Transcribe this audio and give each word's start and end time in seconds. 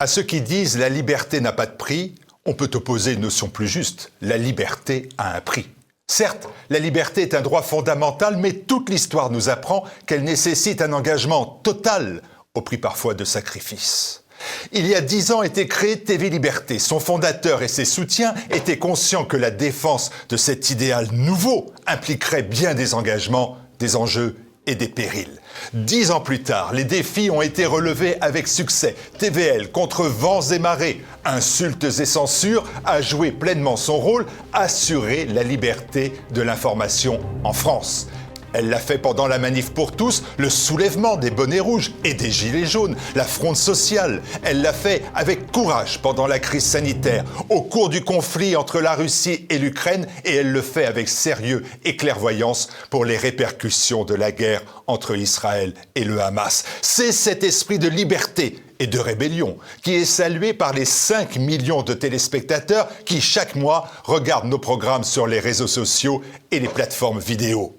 À 0.00 0.06
ceux 0.06 0.22
qui 0.22 0.40
disent 0.40 0.78
la 0.78 0.88
liberté 0.88 1.40
n'a 1.40 1.50
pas 1.50 1.66
de 1.66 1.74
prix, 1.74 2.14
on 2.46 2.54
peut 2.54 2.70
opposer 2.74 3.14
une 3.14 3.22
notion 3.22 3.48
plus 3.48 3.66
juste. 3.66 4.12
La 4.20 4.38
liberté 4.38 5.08
a 5.18 5.36
un 5.36 5.40
prix. 5.40 5.68
Certes, 6.06 6.48
la 6.70 6.78
liberté 6.78 7.22
est 7.22 7.34
un 7.34 7.40
droit 7.40 7.62
fondamental, 7.62 8.36
mais 8.36 8.52
toute 8.52 8.90
l'histoire 8.90 9.30
nous 9.30 9.48
apprend 9.48 9.82
qu'elle 10.06 10.22
nécessite 10.22 10.82
un 10.82 10.92
engagement 10.92 11.60
total, 11.64 12.22
au 12.54 12.62
prix 12.62 12.78
parfois 12.78 13.14
de 13.14 13.24
sacrifices. 13.24 14.22
Il 14.70 14.86
y 14.86 14.94
a 14.94 15.00
dix 15.00 15.32
ans 15.32 15.42
était 15.42 15.66
créé 15.66 15.98
TV 15.98 16.30
Liberté. 16.30 16.78
Son 16.78 17.00
fondateur 17.00 17.62
et 17.62 17.68
ses 17.68 17.84
soutiens 17.84 18.34
étaient 18.50 18.78
conscients 18.78 19.24
que 19.24 19.36
la 19.36 19.50
défense 19.50 20.10
de 20.28 20.36
cet 20.36 20.70
idéal 20.70 21.08
nouveau 21.10 21.72
impliquerait 21.88 22.44
bien 22.44 22.74
des 22.74 22.94
engagements, 22.94 23.58
des 23.80 23.96
enjeux 23.96 24.36
et 24.68 24.74
des 24.74 24.88
périls. 24.88 25.40
Dix 25.72 26.12
ans 26.12 26.20
plus 26.20 26.42
tard, 26.42 26.72
les 26.72 26.84
défis 26.84 27.30
ont 27.30 27.42
été 27.42 27.66
relevés 27.66 28.20
avec 28.20 28.46
succès. 28.46 28.94
TVL, 29.18 29.72
contre 29.72 30.04
vents 30.04 30.42
et 30.42 30.58
marées, 30.58 31.02
insultes 31.24 31.84
et 31.84 32.04
censures, 32.04 32.64
a 32.84 33.00
joué 33.00 33.32
pleinement 33.32 33.76
son 33.76 33.96
rôle, 33.96 34.26
assurer 34.52 35.24
la 35.24 35.42
liberté 35.42 36.12
de 36.32 36.42
l'information 36.42 37.18
en 37.44 37.52
France. 37.52 38.08
Elle 38.52 38.68
l'a 38.68 38.78
fait 38.78 38.98
pendant 38.98 39.26
la 39.26 39.38
manif 39.38 39.70
pour 39.70 39.92
tous, 39.92 40.22
le 40.38 40.48
soulèvement 40.48 41.16
des 41.16 41.30
bonnets 41.30 41.60
rouges 41.60 41.92
et 42.04 42.14
des 42.14 42.30
gilets 42.30 42.66
jaunes, 42.66 42.96
la 43.14 43.24
fronde 43.24 43.56
sociale. 43.56 44.22
Elle 44.42 44.62
l'a 44.62 44.72
fait 44.72 45.02
avec 45.14 45.52
courage 45.52 46.00
pendant 46.00 46.26
la 46.26 46.38
crise 46.38 46.64
sanitaire, 46.64 47.24
au 47.50 47.62
cours 47.62 47.88
du 47.88 48.02
conflit 48.02 48.56
entre 48.56 48.80
la 48.80 48.94
Russie 48.94 49.46
et 49.50 49.58
l'Ukraine, 49.58 50.06
et 50.24 50.36
elle 50.36 50.52
le 50.52 50.62
fait 50.62 50.86
avec 50.86 51.08
sérieux 51.08 51.64
et 51.84 51.96
clairvoyance 51.96 52.68
pour 52.90 53.04
les 53.04 53.16
répercussions 53.16 54.04
de 54.04 54.14
la 54.14 54.32
guerre 54.32 54.62
entre 54.86 55.16
Israël 55.16 55.74
et 55.94 56.04
le 56.04 56.20
Hamas. 56.20 56.64
C'est 56.82 57.12
cet 57.12 57.44
esprit 57.44 57.78
de 57.78 57.88
liberté 57.88 58.62
et 58.78 58.86
de 58.86 58.98
rébellion, 58.98 59.58
qui 59.82 59.94
est 59.94 60.04
salué 60.04 60.52
par 60.54 60.72
les 60.72 60.84
5 60.84 61.36
millions 61.36 61.82
de 61.82 61.94
téléspectateurs 61.94 62.88
qui 63.04 63.20
chaque 63.20 63.56
mois 63.56 63.90
regardent 64.04 64.48
nos 64.48 64.58
programmes 64.58 65.04
sur 65.04 65.26
les 65.26 65.40
réseaux 65.40 65.66
sociaux 65.66 66.22
et 66.50 66.60
les 66.60 66.68
plateformes 66.68 67.18
vidéo. 67.18 67.77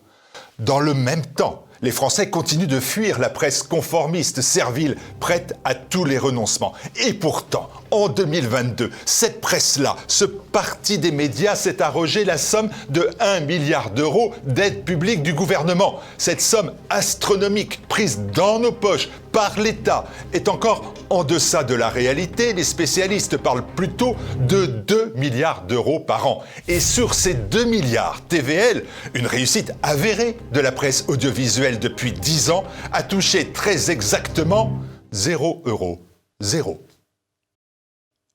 Dans 0.60 0.80
le 0.80 0.94
même 0.94 1.26
temps, 1.26 1.64
les 1.82 1.92
Français 1.92 2.30
continuent 2.30 2.68
de 2.68 2.82
fuir 2.82 3.20
la 3.20 3.30
presse 3.30 3.64
conformiste, 3.64 4.42
servile, 4.42 4.98
prête 5.22 5.58
à 5.64 5.74
tous 5.74 6.04
les 6.04 6.18
renoncements. 6.18 6.74
Et 7.06 7.14
pourtant, 7.14 7.70
en 7.92 8.10
2022, 8.10 8.92
cette 9.06 9.40
presse-là, 9.40 9.96
ce 10.08 10.26
parti 10.26 10.98
des 10.98 11.14
médias 11.14 11.56
s'est 11.56 11.82
arrogé 11.82 12.26
la 12.26 12.38
somme 12.38 12.70
de 12.90 13.10
1 13.22 13.40
milliard 13.42 13.92
d'euros 13.92 14.34
d'aide 14.44 14.84
publique 14.84 15.24
du 15.24 15.34
gouvernement. 15.34 16.02
Cette 16.18 16.42
somme 16.42 16.74
astronomique 16.90 17.88
prise 17.88 18.20
dans 18.34 18.60
nos 18.60 18.74
poches 18.74 19.08
par 19.32 19.58
l'État 19.58 20.06
est 20.34 20.50
encore 20.50 20.94
en 21.10 21.24
deçà 21.24 21.64
de 21.64 21.76
la 21.76 21.90
réalité. 21.90 22.54
Les 22.54 22.64
spécialistes 22.64 23.38
parlent 23.38 23.66
plutôt 23.76 24.16
de 24.48 24.66
2 24.66 25.14
milliards 25.16 25.64
d'euros 25.64 26.00
par 26.00 26.28
an. 26.28 26.44
Et 26.68 26.80
sur 26.80 27.14
ces 27.14 27.34
2 27.34 27.66
milliards, 27.66 28.22
TVL, 28.28 28.86
une 29.14 29.28
réussite 29.28 29.74
avérée 29.84 30.38
de 30.54 30.60
la 30.60 30.72
presse 30.72 31.06
audiovisuelle 31.08 31.80
depuis 31.80 32.12
10 32.12 32.52
ans, 32.52 32.64
a 32.92 33.04
touché 33.04 33.52
très 33.52 33.92
exactement 33.92 34.80
0 35.12 35.64
euros. 35.66 36.00
Zéro. 36.40 36.82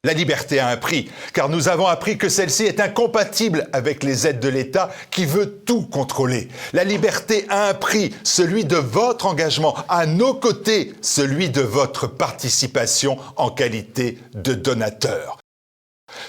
La 0.05 0.12
liberté 0.12 0.60
a 0.60 0.69
un 0.69 0.77
prix, 0.77 1.10
car 1.33 1.48
nous 1.48 1.69
avons 1.69 1.86
appris 1.86 2.19
que 2.19 2.28
celle-ci 2.28 2.64
est 2.64 2.78
incompatible 2.78 3.69
avec 3.72 4.05
les 4.05 4.27
aides 4.27 4.41
de 4.41 4.48
l'État 4.48 4.91
qui 5.11 5.27
veut 5.27 5.62
tout 5.64 5.83
contrôler. 5.83 6.48
La 6.72 6.84
liberté 6.84 7.46
a 7.48 7.69
un 7.69 7.74
prix, 7.74 8.14
celui 8.22 8.64
de 8.64 8.77
votre 8.77 9.27
engagement, 9.27 9.74
à 9.88 10.06
nos 10.06 10.34
côtés, 10.34 10.92
celui 11.00 11.48
de 11.48 11.62
votre 11.62 12.06
participation 12.06 13.19
en 13.36 13.50
qualité 13.50 14.19
de 14.34 14.55
donateur. 14.55 15.38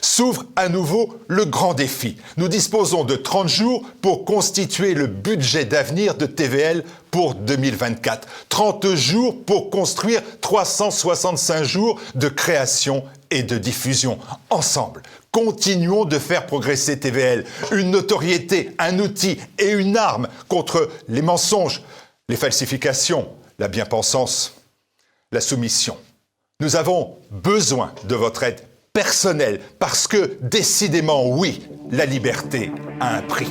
S'ouvre 0.01 0.45
à 0.55 0.69
nouveau 0.69 1.19
le 1.27 1.45
grand 1.45 1.73
défi. 1.73 2.17
Nous 2.37 2.47
disposons 2.47 3.03
de 3.03 3.15
30 3.15 3.47
jours 3.47 3.83
pour 4.01 4.25
constituer 4.25 4.93
le 4.93 5.07
budget 5.07 5.65
d'avenir 5.65 6.15
de 6.15 6.25
TVL 6.25 6.83
pour 7.11 7.35
2024. 7.35 8.27
30 8.49 8.95
jours 8.95 9.43
pour 9.45 9.69
construire 9.69 10.21
365 10.41 11.63
jours 11.63 11.99
de 12.15 12.27
création 12.27 13.03
et 13.31 13.43
de 13.43 13.57
diffusion. 13.57 14.19
Ensemble, 14.49 15.01
continuons 15.31 16.05
de 16.05 16.19
faire 16.19 16.45
progresser 16.45 16.99
TVL, 16.99 17.45
une 17.71 17.91
notoriété, 17.91 18.71
un 18.79 18.99
outil 18.99 19.37
et 19.59 19.71
une 19.71 19.97
arme 19.97 20.27
contre 20.47 20.89
les 21.07 21.21
mensonges, 21.21 21.81
les 22.29 22.35
falsifications, 22.35 23.27
la 23.59 23.67
bien-pensance, 23.67 24.55
la 25.31 25.41
soumission. 25.41 25.97
Nous 26.61 26.77
avons 26.77 27.17
besoin 27.31 27.93
de 28.05 28.15
votre 28.15 28.43
aide 28.43 28.61
personnelle 28.95 29.59
parce 29.77 30.07
que 30.07 30.37
décidément, 30.41 31.27
oui, 31.27 31.61
la 31.91 32.05
liberté 32.05 32.71
a 33.01 33.17
un 33.17 33.21
prix. 33.21 33.49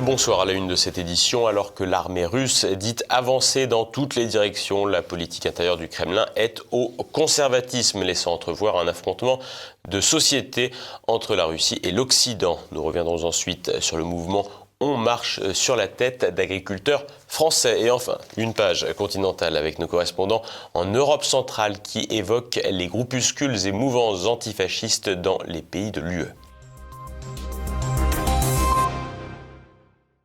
Bonsoir 0.00 0.40
à 0.40 0.44
la 0.44 0.54
une 0.54 0.66
de 0.66 0.74
cette 0.74 0.98
édition. 0.98 1.46
Alors 1.46 1.72
que 1.72 1.84
l'armée 1.84 2.26
russe 2.26 2.64
dit 2.64 2.96
avancer 3.08 3.68
dans 3.68 3.84
toutes 3.84 4.16
les 4.16 4.26
directions, 4.26 4.86
la 4.86 5.02
politique 5.02 5.46
intérieure 5.46 5.76
du 5.76 5.88
Kremlin 5.88 6.26
est 6.34 6.60
au 6.72 6.88
conservatisme, 7.12 8.02
laissant 8.02 8.32
entrevoir 8.32 8.78
un 8.78 8.88
affrontement 8.88 9.38
de 9.88 10.00
société 10.00 10.72
entre 11.06 11.36
la 11.36 11.44
Russie 11.44 11.80
et 11.84 11.92
l'Occident. 11.92 12.58
Nous 12.72 12.82
reviendrons 12.82 13.24
ensuite 13.24 13.80
sur 13.80 13.96
le 13.96 14.04
mouvement 14.04 14.46
on 14.80 14.96
marche 14.96 15.40
sur 15.52 15.76
la 15.76 15.86
tête 15.86 16.34
d'agriculteurs 16.34 17.06
français. 17.28 17.80
Et 17.80 17.90
enfin, 17.90 18.18
une 18.36 18.52
page 18.52 18.86
continentale 18.98 19.56
avec 19.56 19.78
nos 19.78 19.86
correspondants 19.86 20.42
en 20.74 20.86
Europe 20.86 21.24
centrale 21.24 21.80
qui 21.80 22.06
évoquent 22.10 22.60
les 22.68 22.88
groupuscules 22.88 23.66
et 23.66 23.72
mouvances 23.72 24.26
antifascistes 24.26 25.08
dans 25.08 25.38
les 25.46 25.62
pays 25.62 25.92
de 25.92 26.00
l'UE. 26.00 26.26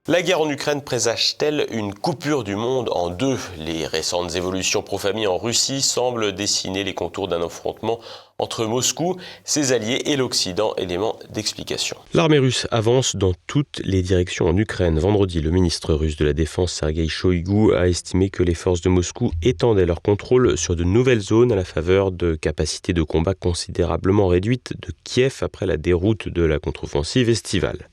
La 0.09 0.23
guerre 0.23 0.41
en 0.41 0.49
Ukraine 0.49 0.81
présage-t-elle 0.81 1.67
une 1.69 1.93
coupure 1.93 2.43
du 2.43 2.55
monde 2.55 2.89
en 2.93 3.11
deux? 3.11 3.37
Les 3.59 3.85
récentes 3.85 4.35
évolutions 4.35 4.81
pro-famille 4.81 5.27
en 5.27 5.37
Russie 5.37 5.83
semblent 5.83 6.33
dessiner 6.33 6.83
les 6.83 6.95
contours 6.95 7.27
d'un 7.27 7.43
affrontement 7.43 7.99
entre 8.39 8.65
Moscou, 8.65 9.17
ses 9.43 9.71
alliés 9.71 10.01
et 10.05 10.15
l'Occident, 10.15 10.73
élément 10.77 11.19
d'explication. 11.29 11.95
L'armée 12.15 12.39
russe 12.39 12.65
avance 12.71 13.15
dans 13.15 13.33
toutes 13.45 13.81
les 13.83 14.01
directions 14.01 14.47
en 14.47 14.57
Ukraine. 14.57 14.97
Vendredi, 14.97 15.41
le 15.41 15.51
ministre 15.51 15.93
russe 15.93 16.17
de 16.17 16.25
la 16.25 16.33
Défense, 16.33 16.73
Sergei 16.73 17.07
Shoigu, 17.07 17.75
a 17.75 17.87
estimé 17.87 18.31
que 18.31 18.41
les 18.41 18.55
forces 18.55 18.81
de 18.81 18.89
Moscou 18.89 19.31
étendaient 19.43 19.85
leur 19.85 20.01
contrôle 20.01 20.57
sur 20.57 20.75
de 20.75 20.83
nouvelles 20.83 21.21
zones 21.21 21.51
à 21.51 21.55
la 21.55 21.65
faveur 21.65 22.11
de 22.11 22.33
capacités 22.33 22.93
de 22.93 23.03
combat 23.03 23.35
considérablement 23.35 24.25
réduites 24.25 24.73
de 24.81 24.91
Kiev 25.03 25.41
après 25.41 25.67
la 25.67 25.77
déroute 25.77 26.29
de 26.29 26.41
la 26.41 26.57
contre-offensive 26.57 27.29
estivale. 27.29 27.89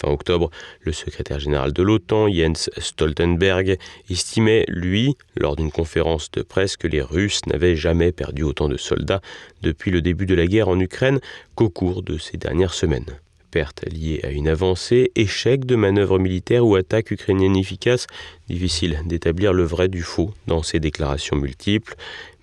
Fin 0.00 0.08
octobre, 0.08 0.50
le 0.80 0.92
secrétaire 0.92 1.40
général 1.40 1.74
de 1.74 1.82
l'OTAN, 1.82 2.32
Jens 2.32 2.70
Stoltenberg, 2.78 3.76
estimait, 4.08 4.64
lui, 4.66 5.14
lors 5.36 5.56
d'une 5.56 5.70
conférence 5.70 6.30
de 6.30 6.40
presse, 6.40 6.78
que 6.78 6.86
les 6.86 7.02
Russes 7.02 7.42
n'avaient 7.46 7.76
jamais 7.76 8.10
perdu 8.10 8.42
autant 8.42 8.70
de 8.70 8.78
soldats 8.78 9.20
depuis 9.60 9.90
le 9.90 10.00
début 10.00 10.24
de 10.24 10.34
la 10.34 10.46
guerre 10.46 10.68
en 10.68 10.80
Ukraine 10.80 11.20
qu'au 11.54 11.68
cours 11.68 12.02
de 12.02 12.16
ces 12.16 12.38
dernières 12.38 12.72
semaines. 12.72 13.20
Pertes 13.50 13.84
liées 13.92 14.20
à 14.22 14.30
une 14.30 14.48
avancée, 14.48 15.10
échec 15.16 15.66
de 15.66 15.74
manœuvres 15.74 16.20
militaires 16.20 16.64
ou 16.64 16.76
attaques 16.76 17.10
ukrainiennes 17.10 17.56
efficaces, 17.56 18.06
difficile 18.48 19.00
d'établir 19.06 19.52
le 19.52 19.64
vrai 19.64 19.88
du 19.88 20.02
faux 20.02 20.32
dans 20.46 20.62
ces 20.62 20.78
déclarations 20.78 21.36
multiples. 21.36 21.96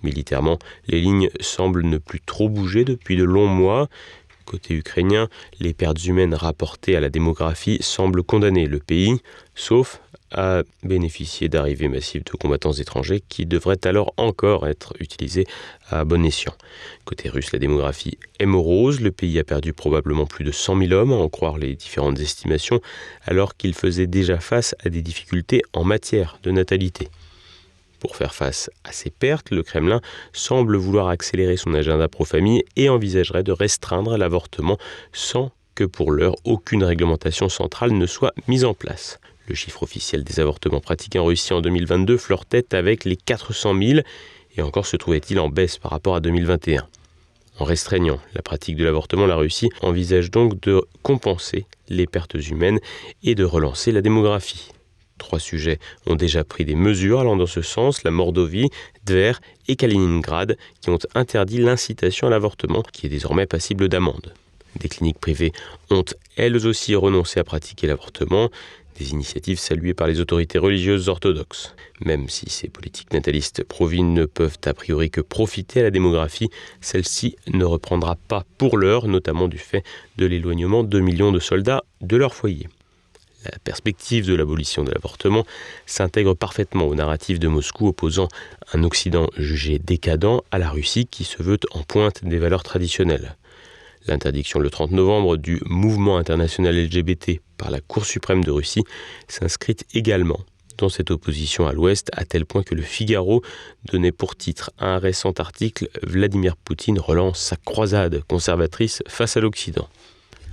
Militairement, 0.04 0.60
les 0.88 1.00
lignes 1.00 1.30
semblent 1.40 1.86
ne 1.86 1.98
plus 1.98 2.20
trop 2.20 2.50
bouger 2.50 2.84
depuis 2.84 3.16
de 3.16 3.24
longs 3.24 3.48
mois. 3.48 3.88
Côté 4.48 4.76
ukrainien, 4.76 5.28
les 5.60 5.74
pertes 5.74 6.06
humaines 6.06 6.34
rapportées 6.34 6.96
à 6.96 7.02
la 7.02 7.10
démographie 7.10 7.80
semblent 7.82 8.24
condamner 8.24 8.66
le 8.66 8.80
pays, 8.80 9.18
sauf 9.56 10.00
a 10.32 10.64
bénéficié 10.84 11.50
d'arrivées 11.50 11.90
massives 11.90 12.24
de 12.24 12.32
combattants 12.32 12.72
étrangers 12.72 13.22
qui 13.28 13.46
devraient 13.46 13.86
alors 13.86 14.14
encore 14.16 14.66
être 14.66 14.94
utilisés 15.02 15.46
à 15.90 16.06
bon 16.06 16.26
escient. 16.26 16.54
Côté 17.04 17.28
russe, 17.28 17.52
la 17.52 17.60
démographie 17.60 18.18
est 18.40 18.46
morose. 18.46 19.02
Le 19.02 19.12
pays 19.12 19.38
a 19.38 19.44
perdu 19.44 19.74
probablement 19.74 20.26
plus 20.26 20.46
de 20.46 20.52
100 20.52 20.80
000 20.80 20.94
hommes, 20.94 21.12
à 21.12 21.16
en 21.16 21.28
croire 21.28 21.58
les 21.58 21.76
différentes 21.76 22.20
estimations, 22.20 22.80
alors 23.26 23.58
qu'il 23.58 23.74
faisait 23.74 24.08
déjà 24.08 24.40
face 24.40 24.76
à 24.86 24.90
des 24.90 25.02
difficultés 25.02 25.62
en 25.74 25.84
matière 25.84 26.40
de 26.44 26.52
natalité. 26.52 27.10
Pour 28.08 28.16
faire 28.16 28.34
face 28.34 28.70
à 28.86 28.94
ces 28.94 29.10
pertes, 29.10 29.52
le 29.52 29.64
Kremlin 29.64 30.00
semble 30.32 30.78
vouloir 30.78 31.10
accélérer 31.10 31.58
son 31.58 31.74
agenda 31.74 32.08
pro-famille 32.08 32.64
et 32.78 32.88
envisagerait 32.88 33.44
de 33.44 33.52
restreindre 33.52 34.16
l'avortement 34.16 34.78
sans 35.12 35.52
que 35.76 35.84
pour 35.84 36.14
l'heure 36.14 36.38
aucune 36.46 36.86
réglementation 36.86 37.50
centrale 37.50 37.92
ne 37.92 38.06
soit 38.06 38.32
mise 38.48 38.64
en 38.64 38.74
place. 38.74 39.20
Le 39.50 39.56
chiffre 39.56 39.84
officiel 39.84 40.24
des 40.24 40.40
avortements 40.40 40.80
pratiqués 40.80 41.20
en 41.20 41.26
Russie 41.26 41.52
en 41.52 41.60
2022 41.60 42.18
flirtait 42.18 42.74
avec 42.74 43.04
les 43.04 43.18
400 43.18 43.78
000 43.78 44.00
et 44.56 44.62
encore 44.62 44.86
se 44.86 44.96
trouvait-il 44.96 45.38
en 45.38 45.50
baisse 45.50 45.78
par 45.78 45.92
rapport 45.92 46.16
à 46.16 46.22
2021. 46.22 46.88
En 47.60 47.66
restreignant 47.66 48.22
la 48.36 48.42
pratique 48.42 48.78
de 48.78 48.86
l'avortement, 48.86 49.26
la 49.26 49.36
Russie 49.36 49.70
envisage 49.82 50.32
donc 50.32 50.62
de 50.62 50.82
compenser 51.04 51.66
les 51.90 52.08
pertes 52.08 52.36
humaines 52.36 52.80
et 53.22 53.36
de 53.36 53.44
relancer 53.44 53.92
la 53.92 54.02
démographie. 54.02 54.72
Trois 55.18 55.40
sujets 55.40 55.80
ont 56.06 56.16
déjà 56.16 56.44
pris 56.44 56.66
des 56.66 56.76
mesures 56.76 57.20
allant 57.20 57.36
dans 57.36 57.48
ce 57.48 57.62
sens, 57.62 58.04
la 58.04 58.12
Mordovie, 58.12 58.70
Tver 59.06 59.34
et 59.68 59.76
Kaliningrad, 59.76 60.58
qui 60.82 60.90
ont 60.90 61.00
interdit 61.16 61.58
l'incitation 61.58 62.28
à 62.28 62.30
l'avortement, 62.30 62.84
qui 62.94 63.08
est 63.08 63.10
désormais 63.10 63.46
passible 63.46 63.90
d'amende. 63.90 64.34
Des 64.80 64.90
cliniques 64.90 65.20
privées 65.20 65.54
ont 65.90 66.06
elles 66.36 66.68
aussi 66.68 66.96
renoncé 66.96 67.40
à 67.40 67.44
pratiquer 67.44 67.88
l'avortement, 67.88 68.50
des 69.00 69.12
initiatives 69.12 69.60
saluées 69.60 69.94
par 69.94 70.08
les 70.08 70.20
autorités 70.20 70.58
religieuses 70.58 71.10
orthodoxes. 71.10 71.76
Même 72.04 72.30
si 72.30 72.50
ces 72.50 72.68
politiques 72.68 73.14
natalistes 73.14 73.64
provines 73.64 74.14
ne 74.14 74.26
peuvent 74.26 74.58
a 74.66 74.74
priori 74.74 75.10
que 75.10 75.22
profiter 75.22 75.82
à 75.82 75.84
la 75.84 75.92
démographie, 75.92 76.50
celle-ci 76.82 77.36
ne 77.48 77.64
reprendra 77.64 78.16
pas 78.16 78.44
pour 78.58 78.78
l'heure, 78.78 79.08
notamment 79.08 79.48
du 79.48 79.58
fait 79.58 79.84
de 80.18 80.26
l'éloignement 80.26 80.84
de 80.84 81.00
millions 81.00 81.32
de 81.32 81.40
soldats 81.40 81.84
de 82.02 82.18
leur 82.18 82.34
foyer 82.34 82.68
la 83.46 83.60
perspective 83.64 84.26
de 84.26 84.34
l'abolition 84.34 84.84
de 84.84 84.92
l'avortement 84.92 85.46
s'intègre 85.86 86.34
parfaitement 86.34 86.86
au 86.86 86.96
narratif 86.96 87.40
de 87.40 87.48
Moscou 87.48 87.88
opposant 87.88 88.28
un 88.74 88.84
Occident 88.84 89.28
jugé 89.38 89.80
décadent 89.80 90.42
à 90.52 90.58
la 90.58 90.70
Russie 90.70 91.08
qui 91.08 91.24
se 91.24 91.42
veut 91.42 91.60
en 91.72 91.84
pointe 91.84 92.26
des 92.26 92.40
valeurs 92.40 92.64
traditionnelles. 92.64 93.36
L'interdiction 94.08 94.60
le 94.60 94.70
30 94.70 94.92
novembre 94.92 95.38
du 95.38 95.62
mouvement 95.66 96.18
international 96.18 96.76
LGBT 96.76 97.42
par 97.58 97.72
la 97.72 97.82
Cour 97.82 98.06
suprême 98.06 98.44
de 98.44 98.52
Russie 98.52 98.84
s'inscrit 99.28 99.78
également 99.94 100.40
dans 100.78 100.90
cette 100.90 101.12
opposition 101.12 101.68
à 101.68 101.74
l'Ouest, 101.74 102.10
à 102.14 102.24
tel 102.24 102.46
point 102.46 102.64
que 102.64 102.76
le 102.76 102.84
Figaro 102.84 103.42
donnait 103.86 104.12
pour 104.12 104.36
titre 104.36 104.72
à 104.78 104.90
un 104.90 105.00
récent 105.00 105.32
article 105.32 105.90
Vladimir 106.04 106.56
Poutine 106.56 107.00
relance 107.00 107.40
sa 107.40 107.56
croisade 107.56 108.22
conservatrice 108.28 109.02
face 109.08 109.38
à 109.38 109.40
l'Occident. 109.40 109.90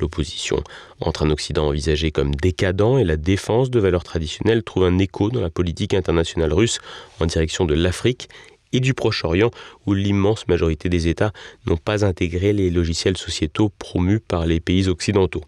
L'opposition 0.04 0.62
entre 1.00 1.24
un 1.24 1.30
Occident 1.30 1.68
envisagé 1.68 2.10
comme 2.10 2.34
décadent 2.34 2.98
et 2.98 3.04
la 3.04 3.16
défense 3.16 3.70
de 3.70 3.80
valeurs 3.80 4.04
traditionnelles 4.04 4.62
trouve 4.62 4.84
un 4.84 4.98
écho 4.98 5.30
dans 5.30 5.40
la 5.40 5.48
politique 5.48 5.94
internationale 5.94 6.52
russe 6.52 6.78
en 7.20 7.24
direction 7.24 7.64
de 7.64 7.72
l'Afrique 7.72 8.28
et 8.74 8.80
du 8.80 8.92
Proche-Orient, 8.92 9.50
où 9.86 9.94
l'immense 9.94 10.46
majorité 10.46 10.90
des 10.90 11.08
États 11.08 11.32
n'ont 11.64 11.78
pas 11.78 12.04
intégré 12.04 12.52
les 12.52 12.68
logiciels 12.68 13.16
sociétaux 13.16 13.70
promus 13.78 14.20
par 14.20 14.44
les 14.44 14.60
pays 14.60 14.88
occidentaux. 14.88 15.44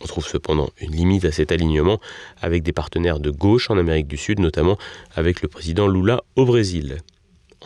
On 0.00 0.06
trouve 0.06 0.24
cependant 0.24 0.70
une 0.80 0.92
limite 0.92 1.24
à 1.24 1.32
cet 1.32 1.50
alignement 1.50 1.98
avec 2.40 2.62
des 2.62 2.72
partenaires 2.72 3.18
de 3.18 3.30
gauche 3.30 3.70
en 3.70 3.76
Amérique 3.76 4.06
du 4.06 4.16
Sud, 4.16 4.38
notamment 4.38 4.78
avec 5.16 5.42
le 5.42 5.48
président 5.48 5.88
Lula 5.88 6.22
au 6.36 6.44
Brésil. 6.44 6.98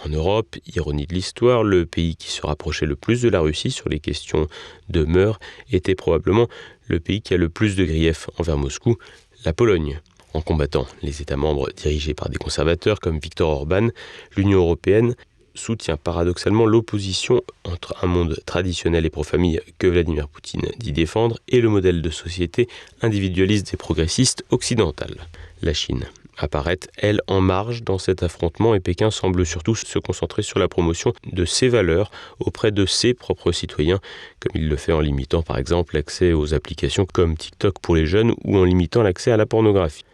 En 0.03 0.09
Europe, 0.09 0.57
ironie 0.75 1.07
de 1.07 1.15
l'histoire, 1.15 1.63
le 1.63 1.87
pays 1.87 2.17
qui 2.17 2.31
se 2.31 2.45
rapprochait 2.45 2.87
le 2.87 2.97
plus 2.97 3.23
de 3.23 3.29
la 3.29 3.41
Russie 3.41 3.71
sur 3.71 3.89
les 3.89 4.01
questions 4.01 4.49
de 4.89 5.05
mœurs 5.05 5.39
était 5.71 5.95
probablement 5.95 6.49
le 6.89 7.01
pays 7.01 7.23
qui 7.23 7.35
a 7.35 7.37
le 7.37 7.49
plus 7.49 7.77
de 7.77 7.85
griefs 7.85 8.29
envers 8.39 8.59
Moscou, 8.59 8.97
la 9.45 9.53
Pologne. 9.53 10.01
En 10.35 10.41
combattant 10.41 10.87
les 11.03 11.23
États 11.23 11.37
membres 11.37 11.71
dirigés 11.77 12.13
par 12.13 12.29
des 12.29 12.39
conservateurs 12.39 12.99
comme 12.99 13.19
Viktor 13.21 13.49
Orban, 13.49 13.89
l'Union 14.37 14.59
européenne 14.59 15.15
soutient 15.55 15.97
paradoxalement 15.97 16.67
l'opposition 16.67 17.41
entre 17.63 17.95
un 18.03 18.09
monde 18.09 18.41
traditionnel 18.45 19.07
et 19.07 19.11
pro-famille 19.11 19.61
que 19.79 19.87
Vladimir 19.87 20.29
Poutine 20.29 20.69
dit 20.79 20.93
défendre 20.93 21.39
et 21.47 21.61
le 21.61 21.69
modèle 21.69 22.03
de 22.03 22.11
société 22.11 22.69
individualiste 23.01 23.73
et 23.73 23.77
progressiste 23.77 24.45
occidental. 24.51 25.29
La 25.63 25.73
Chine 25.73 26.05
apparaît, 26.39 26.81
elle, 26.97 27.21
en 27.27 27.41
marge 27.41 27.83
dans 27.83 27.99
cet 27.99 28.23
affrontement 28.23 28.75
et 28.75 28.81
Pékin 28.81 29.11
semble 29.11 29.47
surtout 29.47 29.75
se 29.75 29.99
concentrer 29.99 30.43
sur 30.43 30.59
la 30.59 30.69
promotion 30.69 31.13
de 31.33 31.45
ses 31.45 31.69
valeurs 31.69 32.11
auprès 32.41 32.73
de 32.73 32.87
ses 32.87 33.15
propres 33.15 33.53
citoyens, 33.53 34.01
comme 34.41 34.53
il 34.55 34.69
le 34.69 34.77
fait 34.77 34.93
en 34.93 35.01
limitant 35.01 35.43
par 35.43 35.59
exemple 35.59 35.95
l'accès 35.95 36.33
aux 36.33 36.55
applications 36.55 37.07
comme 37.07 37.37
TikTok 37.37 37.79
pour 37.81 37.95
les 37.95 38.07
jeunes 38.07 38.35
ou 38.45 38.59
en 38.59 38.65
limitant 38.65 39.03
l'accès 39.03 39.31
à 39.31 39.37
la 39.37 39.47
pornographie. 39.47 40.05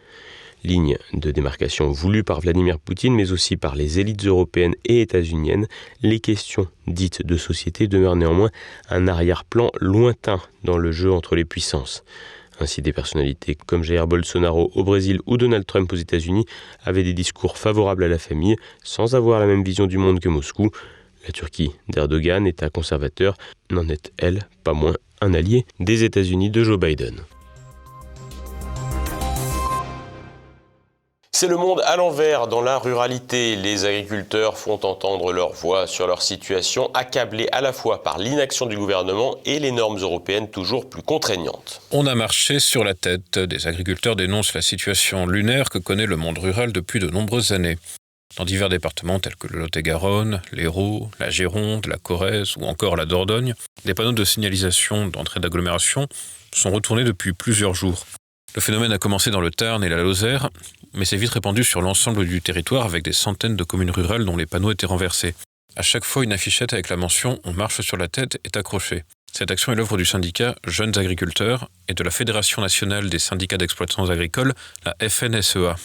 Ligne 0.63 0.97
de 1.13 1.31
démarcation 1.31 1.89
voulue 1.89 2.23
par 2.23 2.41
Vladimir 2.41 2.77
Poutine, 2.77 3.15
mais 3.15 3.31
aussi 3.31 3.57
par 3.57 3.75
les 3.75 3.99
élites 3.99 4.25
européennes 4.25 4.75
et 4.85 5.01
états-uniennes, 5.01 5.67
les 6.03 6.19
questions 6.19 6.67
dites 6.85 7.25
de 7.25 7.35
société 7.35 7.87
demeurent 7.87 8.15
néanmoins 8.15 8.51
un 8.89 9.07
arrière-plan 9.07 9.71
lointain 9.79 10.39
dans 10.63 10.77
le 10.77 10.91
jeu 10.91 11.11
entre 11.11 11.35
les 11.35 11.45
puissances. 11.45 12.03
Ainsi, 12.61 12.83
des 12.83 12.93
personnalités 12.93 13.55
comme 13.55 13.83
Jair 13.83 14.05
Bolsonaro 14.05 14.71
au 14.75 14.83
Brésil 14.83 15.19
ou 15.25 15.37
Donald 15.37 15.65
Trump 15.65 15.91
aux 15.91 15.95
États-Unis 15.95 16.45
avaient 16.85 17.03
des 17.03 17.13
discours 17.13 17.57
favorables 17.57 18.03
à 18.03 18.07
la 18.07 18.19
famille 18.19 18.55
sans 18.83 19.15
avoir 19.15 19.39
la 19.39 19.47
même 19.47 19.63
vision 19.63 19.87
du 19.87 19.97
monde 19.97 20.19
que 20.19 20.29
Moscou. 20.29 20.69
La 21.25 21.31
Turquie 21.31 21.71
d'Erdogan, 21.89 22.45
État 22.45 22.69
conservateur, 22.69 23.35
n'en 23.71 23.89
est, 23.89 24.11
elle, 24.17 24.47
pas 24.63 24.73
moins 24.73 24.93
un 25.21 25.33
allié 25.33 25.65
des 25.79 26.03
États-Unis 26.03 26.51
de 26.51 26.63
Joe 26.63 26.79
Biden. 26.79 27.21
C'est 31.41 31.47
le 31.47 31.57
monde 31.57 31.81
à 31.87 31.95
l'envers 31.95 32.45
dans 32.45 32.61
la 32.61 32.77
ruralité. 32.77 33.55
Les 33.55 33.85
agriculteurs 33.85 34.59
font 34.59 34.79
entendre 34.85 35.33
leur 35.33 35.53
voix 35.53 35.87
sur 35.87 36.05
leur 36.05 36.21
situation, 36.21 36.93
accablés 36.93 37.47
à 37.51 37.61
la 37.61 37.73
fois 37.73 38.03
par 38.03 38.19
l'inaction 38.19 38.67
du 38.67 38.77
gouvernement 38.77 39.35
et 39.45 39.57
les 39.57 39.71
normes 39.71 39.97
européennes 39.97 40.51
toujours 40.51 40.87
plus 40.87 41.01
contraignantes. 41.01 41.81
On 41.89 42.05
a 42.05 42.13
marché 42.13 42.59
sur 42.59 42.83
la 42.83 42.93
tête. 42.93 43.39
Des 43.39 43.65
agriculteurs 43.65 44.15
dénoncent 44.15 44.53
la 44.53 44.61
situation 44.61 45.25
lunaire 45.25 45.71
que 45.71 45.79
connaît 45.79 46.05
le 46.05 46.15
monde 46.15 46.37
rural 46.37 46.71
depuis 46.71 46.99
de 46.99 47.09
nombreuses 47.09 47.53
années. 47.53 47.79
Dans 48.37 48.45
divers 48.45 48.69
départements 48.69 49.19
tels 49.19 49.35
que 49.35 49.47
le 49.47 49.61
Lot-et-Garonne, 49.61 50.43
l'Hérault, 50.51 51.09
la 51.19 51.31
Gironde, 51.31 51.87
la 51.87 51.97
Corrèze 51.97 52.55
ou 52.57 52.65
encore 52.65 52.95
la 52.95 53.05
Dordogne, 53.05 53.55
des 53.83 53.95
panneaux 53.95 54.11
de 54.11 54.25
signalisation 54.25 55.07
d'entrée 55.07 55.39
d'agglomération 55.39 56.07
sont 56.53 56.69
retournés 56.69 57.03
depuis 57.03 57.33
plusieurs 57.33 57.73
jours. 57.73 58.05
Le 58.53 58.59
phénomène 58.59 58.91
a 58.91 58.97
commencé 58.97 59.31
dans 59.31 59.39
le 59.39 59.49
Tarn 59.49 59.81
et 59.83 59.87
la 59.87 60.01
Lozère, 60.01 60.49
mais 60.93 61.05
s'est 61.05 61.15
vite 61.15 61.31
répandu 61.31 61.63
sur 61.63 61.81
l'ensemble 61.81 62.25
du 62.25 62.41
territoire 62.41 62.85
avec 62.85 63.03
des 63.03 63.13
centaines 63.13 63.55
de 63.55 63.63
communes 63.63 63.91
rurales 63.91 64.25
dont 64.25 64.35
les 64.35 64.45
panneaux 64.45 64.71
étaient 64.71 64.85
renversés. 64.85 65.35
À 65.77 65.83
chaque 65.83 66.03
fois, 66.03 66.25
une 66.25 66.33
affichette 66.33 66.73
avec 66.73 66.89
la 66.89 66.97
mention 66.97 67.39
On 67.45 67.53
marche 67.53 67.79
sur 67.79 67.95
la 67.95 68.09
tête 68.09 68.39
est 68.43 68.57
accrochée. 68.57 69.03
Cette 69.31 69.51
action 69.51 69.71
est 69.71 69.75
l'œuvre 69.75 69.95
du 69.95 70.03
syndicat 70.03 70.55
Jeunes 70.67 70.97
Agriculteurs 70.97 71.69
et 71.87 71.93
de 71.93 72.03
la 72.03 72.11
Fédération 72.11 72.61
nationale 72.61 73.09
des 73.09 73.19
syndicats 73.19 73.57
d'exploitants 73.57 74.09
agricoles, 74.09 74.53
la 74.83 74.95
FNSEA. 75.07 75.77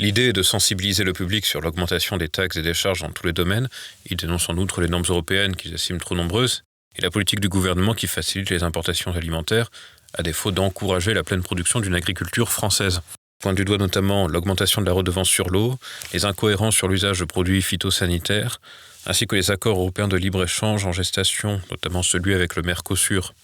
L'idée 0.00 0.30
est 0.30 0.32
de 0.32 0.42
sensibiliser 0.42 1.04
le 1.04 1.12
public 1.12 1.46
sur 1.46 1.60
l'augmentation 1.60 2.16
des 2.16 2.28
taxes 2.28 2.56
et 2.56 2.62
des 2.62 2.74
charges 2.74 3.02
dans 3.02 3.12
tous 3.12 3.26
les 3.26 3.32
domaines. 3.32 3.68
Ils 4.10 4.16
dénoncent 4.16 4.48
en 4.48 4.56
outre 4.56 4.80
les 4.80 4.88
normes 4.88 5.04
européennes 5.08 5.54
qu'ils 5.54 5.74
estiment 5.74 6.00
trop 6.00 6.16
nombreuses 6.16 6.64
et 6.96 7.02
la 7.02 7.10
politique 7.10 7.40
du 7.40 7.48
gouvernement 7.48 7.94
qui 7.94 8.08
facilite 8.08 8.50
les 8.50 8.64
importations 8.64 9.12
alimentaires, 9.12 9.70
à 10.14 10.22
défaut 10.22 10.50
d'encourager 10.50 11.14
la 11.14 11.22
pleine 11.22 11.42
production 11.42 11.80
d'une 11.80 11.94
agriculture 11.94 12.50
française. 12.50 13.00
Point 13.40 13.54
du 13.54 13.64
doigt 13.64 13.78
notamment 13.78 14.26
l'augmentation 14.26 14.80
de 14.80 14.86
la 14.86 14.92
redevance 14.92 15.28
sur 15.28 15.48
l'eau, 15.48 15.78
les 16.12 16.24
incohérences 16.24 16.74
sur 16.74 16.88
l'usage 16.88 17.20
de 17.20 17.24
produits 17.24 17.62
phytosanitaires, 17.62 18.60
ainsi 19.06 19.26
que 19.26 19.36
les 19.36 19.50
accords 19.50 19.78
européens 19.78 20.08
de 20.08 20.16
libre-échange 20.16 20.86
en 20.86 20.92
gestation, 20.92 21.60
notamment 21.70 22.02
celui 22.02 22.34
avec 22.34 22.56
le 22.56 22.62
Mercosur. 22.62 23.34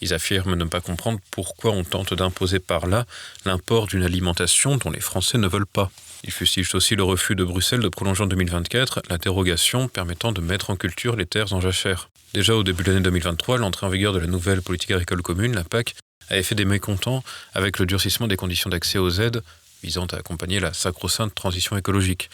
Ils 0.00 0.12
affirment 0.12 0.56
ne 0.56 0.64
pas 0.64 0.80
comprendre 0.80 1.20
pourquoi 1.30 1.70
on 1.70 1.84
tente 1.84 2.14
d'imposer 2.14 2.58
par 2.58 2.86
là 2.86 3.06
l'import 3.44 3.86
d'une 3.86 4.02
alimentation 4.02 4.76
dont 4.76 4.90
les 4.90 5.00
Français 5.00 5.38
ne 5.38 5.46
veulent 5.46 5.66
pas. 5.66 5.90
Ils 6.24 6.32
fustigent 6.32 6.74
aussi 6.74 6.96
le 6.96 7.04
refus 7.04 7.36
de 7.36 7.44
Bruxelles 7.44 7.80
de 7.80 7.88
prolonger 7.88 8.24
en 8.24 8.26
2024 8.26 9.02
l'interrogation 9.08 9.88
permettant 9.88 10.32
de 10.32 10.40
mettre 10.40 10.70
en 10.70 10.76
culture 10.76 11.16
les 11.16 11.26
terres 11.26 11.52
en 11.52 11.60
jachère. 11.60 12.10
Déjà 12.32 12.54
au 12.56 12.64
début 12.64 12.82
de 12.82 12.90
l'année 12.90 13.02
2023, 13.02 13.58
l'entrée 13.58 13.86
en 13.86 13.90
vigueur 13.90 14.12
de 14.12 14.18
la 14.18 14.26
nouvelle 14.26 14.62
politique 14.62 14.90
agricole 14.90 15.22
commune, 15.22 15.54
la 15.54 15.62
PAC, 15.62 15.94
avait 16.28 16.42
fait 16.42 16.54
des 16.54 16.64
mécontents 16.64 17.22
avec 17.54 17.78
le 17.78 17.86
durcissement 17.86 18.26
des 18.26 18.36
conditions 18.36 18.70
d'accès 18.70 18.98
aux 18.98 19.10
aides 19.10 19.42
visant 19.82 20.06
à 20.06 20.16
accompagner 20.16 20.60
la 20.60 20.72
sacro-sainte 20.72 21.34
transition 21.34 21.76
écologique. 21.76 22.30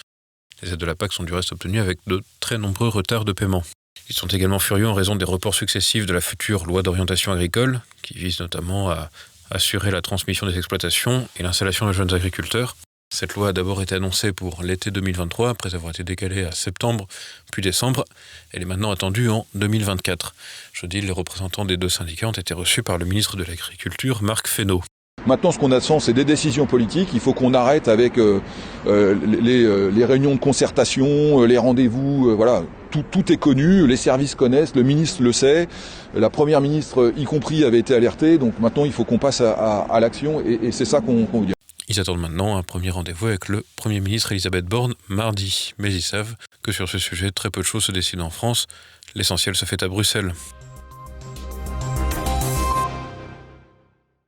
Les 0.62 0.72
aides 0.72 0.78
de 0.78 0.86
la 0.86 0.94
PAC 0.94 1.12
sont 1.12 1.24
du 1.24 1.32
reste 1.32 1.52
obtenues 1.52 1.80
avec 1.80 1.98
de 2.06 2.22
très 2.38 2.58
nombreux 2.58 2.88
retards 2.88 3.24
de 3.24 3.32
paiement. 3.32 3.64
Ils 4.08 4.14
sont 4.14 4.28
également 4.28 4.58
furieux 4.58 4.88
en 4.88 4.94
raison 4.94 5.16
des 5.16 5.24
reports 5.24 5.54
successifs 5.54 6.06
de 6.06 6.12
la 6.12 6.20
future 6.20 6.66
loi 6.66 6.82
d'orientation 6.82 7.32
agricole, 7.32 7.80
qui 8.02 8.14
vise 8.14 8.40
notamment 8.40 8.90
à 8.90 9.10
assurer 9.50 9.90
la 9.90 10.02
transmission 10.02 10.46
des 10.46 10.56
exploitations 10.56 11.28
et 11.36 11.42
l'installation 11.42 11.86
de 11.86 11.92
jeunes 11.92 12.12
agriculteurs. 12.12 12.76
Cette 13.12 13.34
loi 13.34 13.48
a 13.48 13.52
d'abord 13.52 13.82
été 13.82 13.96
annoncée 13.96 14.32
pour 14.32 14.62
l'été 14.62 14.92
2023, 14.92 15.50
après 15.50 15.74
avoir 15.74 15.90
été 15.90 16.04
décalée 16.04 16.44
à 16.44 16.52
septembre, 16.52 17.08
puis 17.50 17.60
décembre. 17.60 18.04
Elle 18.52 18.62
est 18.62 18.66
maintenant 18.66 18.92
attendue 18.92 19.28
en 19.28 19.46
2024. 19.56 20.32
Jeudi, 20.72 21.00
les 21.00 21.10
représentants 21.10 21.64
des 21.64 21.76
deux 21.76 21.88
syndicats 21.88 22.28
ont 22.28 22.32
été 22.32 22.54
reçus 22.54 22.84
par 22.84 22.98
le 22.98 23.04
ministre 23.04 23.36
de 23.36 23.42
l'Agriculture, 23.42 24.22
Marc 24.22 24.46
Fesneau. 24.46 24.82
Maintenant, 25.26 25.50
ce 25.50 25.58
qu'on 25.58 25.72
attend, 25.72 26.00
c'est 26.00 26.14
des 26.14 26.24
décisions 26.24 26.64
politiques. 26.66 27.10
Il 27.12 27.20
faut 27.20 27.34
qu'on 27.34 27.52
arrête 27.52 27.88
avec 27.88 28.16
euh, 28.16 28.40
euh, 28.86 29.14
les, 29.42 29.64
euh, 29.64 29.90
les, 29.90 30.04
réunions 30.04 30.34
de 30.34 30.40
concertation, 30.40 31.44
les 31.44 31.58
rendez-vous. 31.58 32.34
voilà, 32.36 32.62
tout, 32.90 33.32
est 33.32 33.36
connu. 33.36 33.86
Les 33.86 33.96
services 33.96 34.34
connaissent. 34.34 34.74
Le 34.74 34.82
ministre 34.82 35.22
le 35.22 35.32
sait. 35.32 35.68
La 36.14 36.30
première 36.30 36.60
ministre, 36.60 37.12
y 37.16 37.24
compris, 37.24 37.64
avait 37.64 37.80
été 37.80 37.94
alertée. 37.94 38.38
Donc 38.38 38.58
maintenant, 38.60 38.86
il 38.86 38.92
faut 38.92 39.04
qu'on 39.04 39.18
passe 39.18 39.42
à, 39.42 39.98
l'action. 40.00 40.40
Et, 40.40 40.72
c'est 40.72 40.86
ça 40.86 41.00
qu'on 41.00 41.26
qu 41.26 41.48
veut. 41.48 41.59
Ils 41.90 41.98
attendent 41.98 42.20
maintenant 42.20 42.56
un 42.56 42.62
premier 42.62 42.90
rendez-vous 42.90 43.26
avec 43.26 43.48
le 43.48 43.64
Premier 43.74 43.98
ministre 43.98 44.30
Elisabeth 44.30 44.64
Borne 44.64 44.94
mardi. 45.08 45.74
Mais 45.78 45.92
ils 45.92 46.02
savent 46.02 46.36
que 46.62 46.70
sur 46.70 46.88
ce 46.88 46.98
sujet, 46.98 47.32
très 47.32 47.50
peu 47.50 47.62
de 47.62 47.66
choses 47.66 47.82
se 47.82 47.90
décident 47.90 48.26
en 48.26 48.30
France. 48.30 48.68
L'essentiel 49.16 49.56
se 49.56 49.64
fait 49.64 49.82
à 49.82 49.88
Bruxelles. 49.88 50.32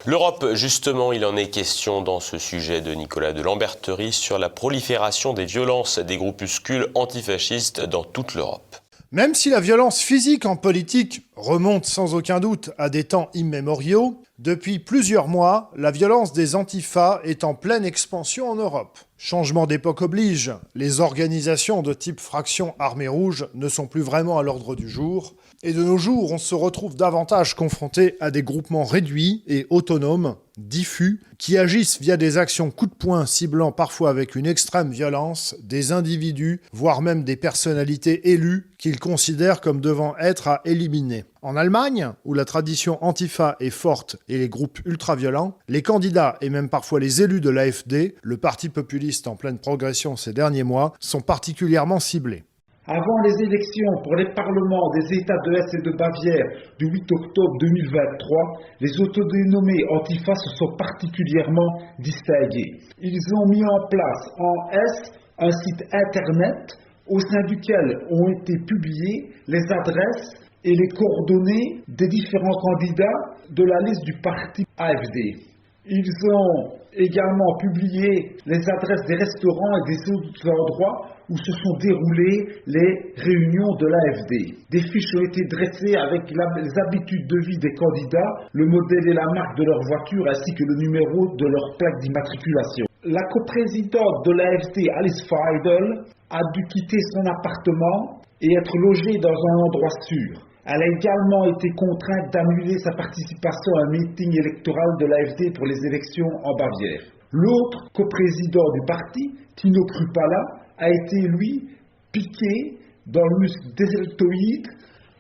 L'Europe, 0.05 0.55
justement, 0.55 1.13
il 1.13 1.25
en 1.25 1.37
est 1.37 1.51
question 1.51 2.03
dans 2.03 2.19
ce 2.19 2.37
sujet 2.37 2.81
de 2.81 2.93
Nicolas 2.95 3.33
de 3.33 3.43
Lamberterie 3.43 4.13
sur 4.13 4.41
la 4.41 4.49
prolifération 4.49 5.33
des 5.33 5.45
violences 5.45 6.01
des 6.01 6.17
groupuscules 6.17 6.89
antifascistes 6.97 7.81
dans 7.81 8.03
toute 8.03 8.35
l'Europe. 8.35 8.82
Même 9.13 9.35
si 9.35 9.51
la 9.51 9.61
violence 9.61 10.01
physique 10.01 10.47
en 10.47 10.57
politique 10.57 11.29
remonte 11.37 11.85
sans 11.85 12.15
aucun 12.15 12.41
doute 12.41 12.71
à 12.79 12.89
des 12.89 13.05
temps 13.05 13.29
immémoriaux, 13.35 14.23
depuis 14.39 14.79
plusieurs 14.79 15.29
mois, 15.29 15.71
la 15.77 15.91
violence 15.91 16.33
des 16.33 16.55
antifas 16.57 17.21
est 17.23 17.45
en 17.45 17.55
pleine 17.55 17.85
expansion 17.85 18.49
en 18.49 18.55
Europe. 18.55 18.99
Changement 19.19 19.67
d'époque 19.67 20.01
oblige, 20.01 20.53
les 20.75 21.01
organisations 21.01 21.83
de 21.83 21.93
type 21.93 22.21
fraction 22.21 22.75
armée 22.79 23.07
rouge 23.07 23.47
ne 23.53 23.69
sont 23.69 23.87
plus 23.87 24.01
vraiment 24.01 24.39
à 24.39 24.43
l'ordre 24.43 24.75
du 24.75 24.89
jour, 24.89 25.35
et 25.65 25.73
de 25.73 25.83
nos 25.85 25.97
jours, 25.97 26.33
on 26.33 26.39
se 26.39 26.57
retrouve 26.57 26.97
davantage 26.97 27.55
confronté 27.55 28.17
à 28.19 28.33
des 28.33 28.43
groupements 28.43 28.85
réduits 28.85 29.45
et 29.47 29.67
autonomes, 29.71 30.35
diffus, 30.59 31.21
qui 31.39 31.57
agissent 31.57 32.01
via 32.01 32.17
des 32.17 32.37
actions 32.37 32.73
coup 32.73 32.87
de 32.87 32.95
poing 32.95 33.27
ciblant 33.27 33.71
parfois 33.71 34.11
avec 34.11 34.35
une 34.35 34.47
extrême 34.47 34.91
violence 34.91 35.55
des 35.63 35.93
individus, 35.93 36.61
voire 36.73 37.01
même 37.01 37.23
des 37.23 37.37
personnalités 37.37 38.33
élues 38.33 38.73
qu'ils 38.77 38.99
considèrent 38.99 39.61
comme 39.61 39.81
devant 39.81 40.17
être 40.19 40.49
à 40.49 40.63
éliminer. 40.65 41.25
En 41.43 41.57
Allemagne, 41.57 42.11
où 42.25 42.35
la 42.35 42.45
tradition 42.45 43.03
antifa 43.05 43.57
est 43.61 43.71
forte 43.71 44.17
et 44.29 44.39
les 44.39 44.49
groupes 44.49 44.81
ultra-violents, 44.85 45.57
les 45.69 45.83
candidats 45.83 46.39
et 46.41 46.51
même 46.51 46.69
parfois 46.71 46.99
les 46.99 47.23
élus 47.23 47.41
de 47.41 47.51
l'AFD, 47.51 48.17
le 48.21 48.37
parti 48.37 48.69
populiste 48.69 49.29
en 49.29 49.37
pleine 49.37 49.59
progression 49.59 50.17
ces 50.17 50.33
derniers 50.33 50.65
mois, 50.65 50.93
sont 50.99 51.21
particulièrement 51.21 52.01
ciblés. 52.01 52.45
Avant 52.93 53.23
les 53.25 53.33
élections 53.47 54.03
pour 54.05 54.17
les 54.17 54.29
parlements 54.35 54.91
des 54.93 55.17
États 55.17 55.41
de 55.47 55.51
l'Est 55.53 55.73
et 55.73 55.81
de 55.81 55.97
Bavière 55.97 56.45
du 56.79 56.85
8 56.93 57.13
octobre 57.13 57.57
2023, 57.59 58.61
les 58.81 59.01
autodénommés 59.01 59.83
antifas 59.97 60.35
se 60.35 60.51
sont 60.57 60.77
particulièrement 60.77 61.73
distingués. 62.01 62.85
Ils 63.01 63.25
ont 63.41 63.49
mis 63.49 63.65
en 63.65 63.89
place 63.89 64.23
en 64.37 64.71
Est 64.73 65.09
un 65.39 65.51
site 65.51 65.89
internet 65.91 66.77
au 67.09 67.19
sein 67.19 67.43
duquel 67.49 67.97
ont 68.11 68.29
été 68.29 68.59
publiées 68.69 69.31
les 69.49 69.65
adresses 69.73 70.37
et 70.63 70.75
les 70.77 70.89
coordonnées 70.89 71.81
des 71.89 72.09
différents 72.09 72.61
candidats 72.61 73.21
de 73.57 73.65
la 73.65 73.79
liste 73.87 74.05
du 74.05 74.21
parti 74.21 74.67
AFD. 74.77 75.49
Ils 75.87 76.13
ont 76.31 76.82
également 76.95 77.57
publié 77.59 78.37
les 78.47 78.61
adresses 78.71 79.07
des 79.09 79.17
restaurants 79.17 79.75
et 79.81 79.91
des 79.93 80.01
autres 80.13 80.45
endroits 80.45 81.13
où 81.31 81.37
se 81.37 81.53
sont 81.53 81.77
déroulées 81.81 82.61
les 82.67 82.91
réunions 83.17 83.73
de 83.81 83.87
l'AFD. 83.87 84.33
Des 84.71 84.83
fiches 84.83 85.15
ont 85.17 85.25
été 85.25 85.43
dressées 85.49 85.97
avec 85.97 86.29
les 86.29 86.73
habitudes 86.87 87.27
de 87.27 87.39
vie 87.47 87.59
des 87.59 87.73
candidats, 87.75 88.33
le 88.53 88.67
modèle 88.67 89.09
et 89.09 89.15
la 89.15 89.27
marque 89.35 89.57
de 89.57 89.65
leur 89.65 89.81
voiture 89.89 90.27
ainsi 90.29 90.53
que 90.55 90.65
le 90.65 90.77
numéro 90.85 91.35
de 91.37 91.47
leur 91.47 91.77
plaque 91.79 91.99
d'immatriculation. 92.01 92.87
La 93.05 93.23
coprésidente 93.33 94.27
de 94.27 94.33
l'AFD, 94.33 94.89
Alice 94.99 95.27
Feidel, 95.29 96.05
a 96.31 96.41
dû 96.55 96.63
quitter 96.69 96.99
son 97.15 97.25
appartement 97.27 98.23
et 98.41 98.53
être 98.59 98.77
logée 98.79 99.19
dans 99.19 99.33
un 99.33 99.57
endroit 99.67 99.95
sûr. 100.03 100.52
Elle 100.65 100.81
a 100.81 100.87
également 100.87 101.45
été 101.57 101.69
contrainte 101.75 102.33
d'annuler 102.33 102.79
sa 102.79 102.93
participation 102.93 103.73
à 103.77 103.83
un 103.83 103.91
meeting 103.91 104.31
électoral 104.39 104.91
de 105.01 105.07
l'AFD 105.07 105.53
pour 105.57 105.67
les 105.67 105.79
élections 105.87 106.31
en 106.45 106.55
Bavière. 106.55 107.03
L'autre 107.33 107.91
coprésident 107.93 108.71
du 108.75 108.87
parti, 108.87 109.31
Tino 109.57 109.85
Krupala, 109.87 110.43
a 110.79 110.89
été, 110.89 111.27
lui, 111.29 111.69
piqué 112.13 112.79
dans 113.07 113.25
le 113.25 113.39
muscle 113.41 113.75
deltoïde 113.77 114.69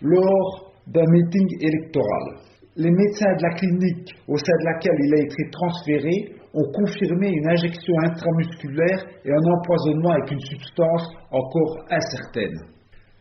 lors 0.02 0.72
d'un 0.86 1.10
meeting 1.10 1.48
électoral. 1.60 2.38
Les 2.76 2.90
médecins 2.90 3.34
de 3.36 3.42
la 3.42 3.54
clinique 3.54 4.14
au 4.28 4.36
sein 4.36 4.56
de 4.60 4.64
laquelle 4.64 4.98
il 5.00 5.14
a 5.14 5.22
été 5.22 5.50
transféré 5.50 6.42
ont 6.54 6.70
confirmé 6.72 7.28
une 7.28 7.48
injection 7.48 7.94
intramusculaire 8.04 9.06
et 9.24 9.32
un 9.32 9.52
empoisonnement 9.58 10.10
avec 10.10 10.30
une 10.30 10.40
substance 10.40 11.08
encore 11.30 11.78
incertaine. 11.90 12.58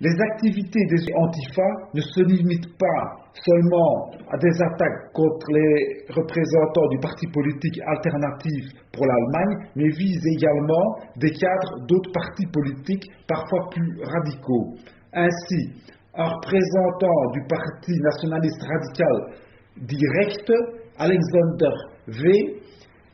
Les 0.01 0.17
activités 0.33 0.83
des 0.89 1.13
antifas 1.13 1.93
ne 1.93 2.01
se 2.01 2.23
limitent 2.23 2.75
pas 2.75 3.21
seulement 3.45 4.09
à 4.33 4.37
des 4.39 4.55
attaques 4.73 5.13
contre 5.13 5.45
les 5.53 6.05
représentants 6.09 6.87
du 6.89 6.97
parti 6.97 7.27
politique 7.27 7.79
alternatif 7.85 8.65
pour 8.91 9.05
l'Allemagne, 9.05 9.69
mais 9.75 9.89
visent 9.89 10.25
également 10.37 10.97
des 11.17 11.29
cadres 11.29 11.85
d'autres 11.85 12.11
partis 12.13 12.47
politiques 12.51 13.05
parfois 13.27 13.69
plus 13.69 14.01
radicaux. 14.01 14.73
Ainsi, 15.13 15.69
un 16.15 16.25
représentant 16.25 17.31
du 17.33 17.41
parti 17.47 17.93
nationaliste 18.01 18.63
radical 18.63 19.37
direct, 19.85 20.51
Alexander 20.97 21.75
V, 22.07 22.57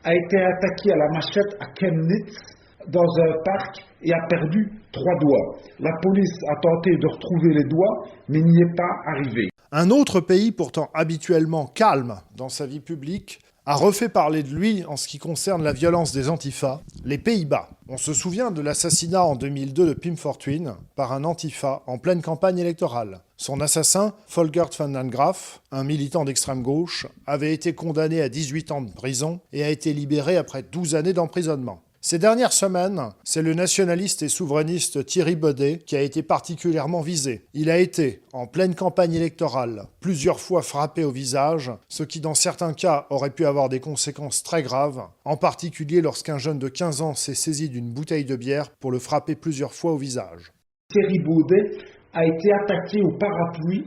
a 0.04 0.14
été 0.14 0.36
attaqué 0.40 0.92
à 0.92 0.96
la 0.96 1.08
machette 1.12 1.52
à 1.60 1.66
Chemnitz 1.78 2.57
dans 2.88 3.08
un 3.20 3.32
parc 3.44 3.84
et 4.02 4.12
a 4.12 4.26
perdu 4.28 4.72
trois 4.92 5.14
doigts. 5.20 5.58
La 5.80 5.92
police 6.02 6.38
a 6.48 6.60
tenté 6.60 6.96
de 6.96 7.06
retrouver 7.06 7.54
les 7.54 7.64
doigts, 7.64 8.04
mais 8.28 8.40
n'y 8.40 8.62
est 8.62 8.76
pas 8.76 9.02
arrivé. 9.06 9.48
Un 9.70 9.90
autre 9.90 10.20
pays 10.20 10.50
pourtant 10.50 10.88
habituellement 10.94 11.66
calme 11.66 12.20
dans 12.36 12.48
sa 12.48 12.66
vie 12.66 12.80
publique 12.80 13.40
a 13.66 13.74
refait 13.74 14.08
parler 14.08 14.42
de 14.42 14.54
lui 14.54 14.82
en 14.86 14.96
ce 14.96 15.06
qui 15.06 15.18
concerne 15.18 15.62
la 15.62 15.74
violence 15.74 16.10
des 16.12 16.30
antifas, 16.30 16.80
les 17.04 17.18
Pays-Bas. 17.18 17.68
On 17.90 17.98
se 17.98 18.14
souvient 18.14 18.50
de 18.50 18.62
l'assassinat 18.62 19.22
en 19.22 19.36
2002 19.36 19.88
de 19.88 19.92
Pim 19.92 20.16
Fortuyn 20.16 20.78
par 20.96 21.12
un 21.12 21.22
antifa 21.24 21.82
en 21.86 21.98
pleine 21.98 22.22
campagne 22.22 22.58
électorale. 22.58 23.20
Son 23.36 23.60
assassin, 23.60 24.14
Volkert 24.34 24.70
van 24.78 24.88
den 24.88 25.10
Graaf, 25.10 25.60
un 25.70 25.84
militant 25.84 26.24
d'extrême 26.24 26.62
gauche, 26.62 27.06
avait 27.26 27.52
été 27.52 27.74
condamné 27.74 28.22
à 28.22 28.30
18 28.30 28.72
ans 28.72 28.80
de 28.80 28.90
prison 28.90 29.40
et 29.52 29.62
a 29.62 29.68
été 29.68 29.92
libéré 29.92 30.38
après 30.38 30.62
12 30.62 30.94
années 30.94 31.12
d'emprisonnement. 31.12 31.82
Ces 32.00 32.20
dernières 32.20 32.52
semaines, 32.52 33.08
c'est 33.24 33.42
le 33.42 33.54
nationaliste 33.54 34.22
et 34.22 34.28
souverainiste 34.28 35.04
Thierry 35.04 35.34
Baudet 35.34 35.78
qui 35.78 35.96
a 35.96 36.00
été 36.00 36.22
particulièrement 36.22 37.00
visé. 37.00 37.46
Il 37.54 37.70
a 37.70 37.78
été, 37.78 38.22
en 38.32 38.46
pleine 38.46 38.76
campagne 38.76 39.14
électorale, 39.14 39.82
plusieurs 40.00 40.38
fois 40.38 40.62
frappé 40.62 41.02
au 41.02 41.10
visage, 41.10 41.72
ce 41.88 42.04
qui 42.04 42.20
dans 42.20 42.34
certains 42.34 42.72
cas 42.72 43.06
aurait 43.10 43.30
pu 43.30 43.46
avoir 43.46 43.68
des 43.68 43.80
conséquences 43.80 44.44
très 44.44 44.62
graves, 44.62 45.02
en 45.24 45.36
particulier 45.36 46.00
lorsqu'un 46.00 46.38
jeune 46.38 46.60
de 46.60 46.68
15 46.68 47.02
ans 47.02 47.14
s'est 47.14 47.34
saisi 47.34 47.68
d'une 47.68 47.92
bouteille 47.92 48.24
de 48.24 48.36
bière 48.36 48.70
pour 48.78 48.92
le 48.92 49.00
frapper 49.00 49.34
plusieurs 49.34 49.74
fois 49.74 49.90
au 49.90 49.98
visage. 49.98 50.52
Thierry 50.92 51.18
Baudet 51.18 51.78
a 52.14 52.24
été 52.24 52.52
attaqué 52.62 53.02
au 53.02 53.18
parapluie 53.18 53.86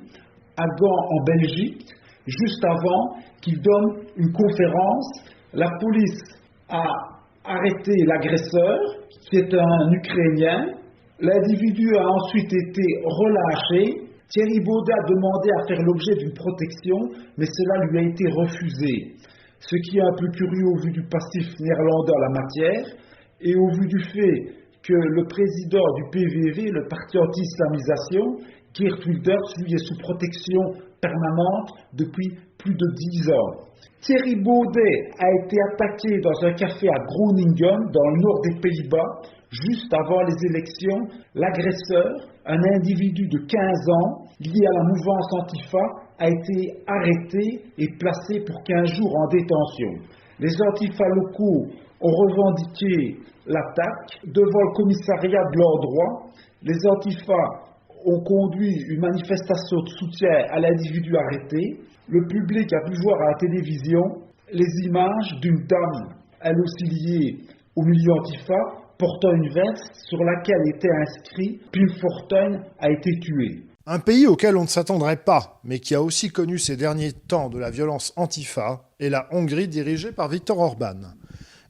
à 0.58 0.66
Gand 0.66 1.08
en 1.12 1.24
Belgique, 1.24 1.88
juste 2.28 2.64
avant 2.66 3.16
qu'il 3.42 3.62
donne 3.62 4.04
une 4.18 4.34
conférence. 4.34 5.22
La 5.54 5.70
police 5.80 6.20
a 6.68 7.11
arrêté 7.52 7.92
l'agresseur, 8.06 8.80
qui 9.30 9.38
est 9.38 9.54
un 9.54 9.92
Ukrainien. 9.92 10.72
L'individu 11.20 11.96
a 11.96 12.08
ensuite 12.08 12.52
été 12.52 12.84
relâché. 13.04 14.08
Thierry 14.30 14.60
Baudet 14.64 14.94
a 14.94 15.10
demandé 15.10 15.50
à 15.60 15.68
faire 15.68 15.82
l'objet 15.84 16.16
d'une 16.16 16.34
protection, 16.34 16.98
mais 17.38 17.46
cela 17.46 17.86
lui 17.86 18.00
a 18.00 18.10
été 18.10 18.24
refusé. 18.30 19.16
Ce 19.60 19.76
qui 19.76 19.98
est 19.98 20.02
un 20.02 20.16
peu 20.18 20.28
curieux 20.32 20.68
au 20.68 20.80
vu 20.84 20.92
du 20.92 21.04
passif 21.04 21.48
néerlandais 21.60 22.14
en 22.16 22.20
la 22.20 22.42
matière 22.42 22.86
et 23.42 23.56
au 23.56 23.70
vu 23.78 23.88
du 23.88 24.00
fait 24.00 24.62
que 24.82 24.94
le 24.94 25.24
président 25.26 25.86
du 25.96 26.04
PVV, 26.12 26.72
le 26.72 26.88
parti 26.88 27.18
anti-islamisation, 27.20 28.38
Geert 28.74 28.98
Wilders, 29.06 29.54
lui 29.60 29.74
est 29.74 29.86
sous 29.86 29.98
protection 30.00 30.91
permanente 31.02 31.70
depuis 31.94 32.30
plus 32.58 32.74
de 32.74 32.88
dix 32.96 33.30
ans. 33.32 33.68
Thierry 34.02 34.36
Baudet 34.36 35.12
a 35.20 35.28
été 35.44 35.58
attaqué 35.72 36.20
dans 36.22 36.48
un 36.48 36.54
café 36.54 36.88
à 36.88 37.04
Groningen, 37.06 37.92
dans 37.92 38.10
le 38.10 38.22
nord 38.22 38.42
des 38.42 38.60
Pays-Bas, 38.60 39.22
juste 39.50 39.94
avant 39.94 40.22
les 40.24 40.46
élections. 40.50 41.08
L'agresseur, 41.36 42.30
un 42.46 42.60
individu 42.76 43.28
de 43.28 43.40
15 43.40 43.90
ans, 43.90 44.26
lié 44.40 44.66
à 44.66 44.78
la 44.78 44.84
mouvance 44.84 45.28
Antifa, 45.42 45.86
a 46.20 46.28
été 46.30 46.84
arrêté 46.88 47.64
et 47.78 47.88
placé 48.00 48.40
pour 48.46 48.64
15 48.64 48.90
jours 48.94 49.16
en 49.18 49.28
détention. 49.28 49.92
Les 50.40 50.54
Antifa 50.70 51.06
locaux 51.16 51.68
ont 52.02 52.12
revendiqué 52.12 53.18
l'attaque 53.46 54.22
devant 54.26 54.62
le 54.62 54.74
commissariat 54.76 55.44
de 55.52 55.58
l'endroit. 55.58 56.32
Les 56.64 56.78
antifas 56.88 57.71
ont 58.06 58.22
conduit 58.22 58.86
une 58.90 59.00
manifestation 59.00 59.82
de 59.82 59.90
soutien 59.90 60.46
à 60.50 60.60
l'individu 60.60 61.16
arrêté. 61.16 61.80
Le 62.10 62.26
public 62.28 62.72
a 62.74 62.82
pu 62.90 62.94
voir 63.02 63.22
à 63.22 63.32
la 63.32 63.38
télévision 63.38 64.02
les 64.52 64.86
images 64.86 65.40
d'une 65.42 65.66
dame, 65.66 66.16
elle 66.42 66.60
aussi 66.60 66.86
liée 66.86 67.38
au 67.76 67.84
milieu 67.84 68.12
antifa, 68.20 68.82
portant 68.98 69.32
une 69.32 69.50
veste 69.54 69.96
sur 70.08 70.24
laquelle 70.24 70.62
était 70.76 70.92
inscrit 70.92 71.60
Pim 71.72 71.88
Fortuyn 72.00 72.64
a 72.80 72.92
été 72.92 73.12
tué. 73.22 73.64
Un 73.88 74.00
pays 74.00 74.28
auquel 74.28 74.58
on 74.58 74.64
ne 74.64 74.68
s'attendrait 74.68 75.24
pas, 75.24 75.60
mais 75.64 75.80
qui 75.80 75.96
a 75.96 76.02
aussi 76.02 76.30
connu 76.30 76.60
ces 76.60 76.78
derniers 76.78 77.14
temps 77.14 77.50
de 77.50 77.58
la 77.58 77.72
violence 77.72 78.14
antifa, 78.16 78.82
est 79.00 79.10
la 79.10 79.28
Hongrie 79.32 79.68
dirigée 79.68 80.12
par 80.12 80.30
Viktor 80.30 80.60
Orban. 80.60 81.00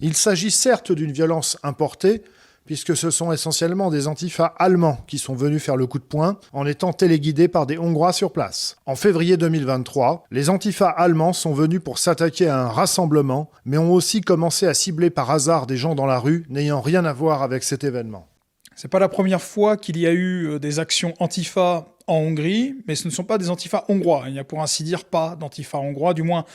Il 0.01 0.15
s'agit 0.15 0.51
certes 0.51 0.91
d'une 0.91 1.13
violence 1.13 1.57
importée, 1.63 2.23
puisque 2.65 2.95
ce 2.95 3.09
sont 3.09 3.31
essentiellement 3.31 3.89
des 3.89 4.07
antifas 4.07 4.53
allemands 4.57 4.99
qui 5.07 5.17
sont 5.17 5.35
venus 5.35 5.63
faire 5.63 5.77
le 5.77 5.87
coup 5.87 5.99
de 5.99 6.03
poing 6.03 6.39
en 6.53 6.65
étant 6.65 6.93
téléguidés 6.93 7.47
par 7.47 7.65
des 7.65 7.77
Hongrois 7.77 8.13
sur 8.13 8.31
place. 8.31 8.77
En 8.85 8.95
février 8.95 9.37
2023, 9.37 10.25
les 10.31 10.49
antifas 10.49 10.89
allemands 10.89 11.33
sont 11.33 11.53
venus 11.53 11.81
pour 11.83 11.97
s'attaquer 11.97 12.47
à 12.47 12.61
un 12.61 12.69
rassemblement, 12.69 13.49
mais 13.65 13.77
ont 13.77 13.93
aussi 13.93 14.21
commencé 14.21 14.67
à 14.67 14.73
cibler 14.73 15.09
par 15.09 15.31
hasard 15.31 15.67
des 15.67 15.77
gens 15.77 15.95
dans 15.95 16.05
la 16.05 16.19
rue 16.19 16.45
n'ayant 16.49 16.81
rien 16.81 17.05
à 17.05 17.13
voir 17.13 17.41
avec 17.43 17.63
cet 17.63 17.83
événement. 17.83 18.27
C'est 18.75 18.87
pas 18.87 18.99
la 18.99 19.09
première 19.09 19.41
fois 19.41 19.77
qu'il 19.77 19.97
y 19.97 20.07
a 20.07 20.11
eu 20.11 20.47
euh, 20.47 20.59
des 20.59 20.79
actions 20.79 21.13
antifa 21.19 21.85
en 22.07 22.15
Hongrie, 22.15 22.75
mais 22.87 22.95
ce 22.95 23.07
ne 23.07 23.11
sont 23.11 23.23
pas 23.23 23.37
des 23.37 23.49
antifas 23.49 23.85
hongrois. 23.89 24.23
Il 24.27 24.33
n'y 24.33 24.39
a 24.39 24.43
pour 24.43 24.61
ainsi 24.61 24.83
dire 24.83 25.05
pas 25.05 25.35
d'antifa 25.35 25.77
hongrois, 25.77 26.13
du 26.13 26.23
moins 26.23 26.45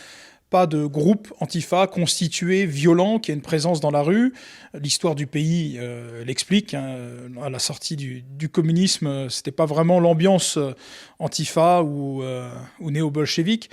pas 0.51 0.67
de 0.67 0.87
groupe 0.87 1.33
antifa 1.41 1.87
constitué, 1.87 2.67
violent, 2.67 3.19
qui 3.19 3.33
a 3.33 3.35
une 3.35 3.43
présence 3.43 3.81
dans 3.81 3.91
la 3.91 4.03
rue. 4.03 4.33
L'histoire 4.75 5.15
du 5.15 5.27
pays 5.27 5.77
euh, 5.79 6.25
l'explique. 6.25 6.75
Hein. 6.75 6.97
À 7.43 7.51
la 7.51 7.59
sortie 7.59 7.97
du, 7.97 8.49
communisme, 8.49 9.29
c'était 9.29 9.51
pas 9.51 9.67
vraiment 9.67 9.99
l'ambiance 9.99 10.57
euh, 10.57 10.73
antifa 11.19 11.83
ou, 11.83 12.23
euh, 12.23 12.49
ou 12.81 12.91
néo-bolchevique. 12.91 13.71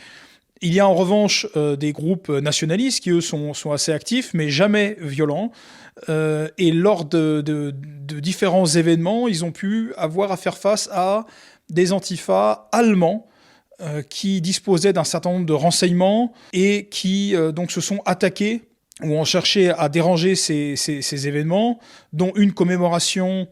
Il 0.61 0.73
y 0.73 0.79
a 0.79 0.87
en 0.87 0.93
revanche 0.93 1.45
des 1.55 1.91
groupes 1.91 2.29
nationalistes 2.29 3.03
qui, 3.03 3.09
eux, 3.09 3.19
sont, 3.19 3.51
assez 3.73 3.91
actifs, 3.91 4.33
mais 4.33 4.47
jamais 4.47 4.95
violents. 5.01 5.51
et 6.07 6.71
lors 6.71 7.03
de, 7.03 7.41
de, 7.41 7.73
différents 8.21 8.65
événements, 8.65 9.27
ils 9.27 9.43
ont 9.43 9.51
pu 9.51 9.93
avoir 9.97 10.31
à 10.31 10.37
faire 10.37 10.57
face 10.57 10.87
à 10.93 11.25
des 11.69 11.91
antifas 11.91 12.69
allemands 12.71 13.27
qui 14.09 14.41
disposaient 14.41 14.93
d'un 14.93 15.03
certain 15.03 15.31
nombre 15.31 15.45
de 15.45 15.53
renseignements 15.53 16.33
et 16.53 16.85
qui 16.85 17.35
euh, 17.35 17.51
donc 17.51 17.71
se 17.71 17.81
sont 17.81 17.99
attaqués 18.05 18.61
ou 19.01 19.13
ont 19.13 19.25
cherché 19.25 19.71
à 19.71 19.89
déranger 19.89 20.35
ces, 20.35 20.75
ces, 20.75 21.27
événements, 21.27 21.79
dont 22.13 22.31
une 22.35 22.53
commémoration 22.53 23.47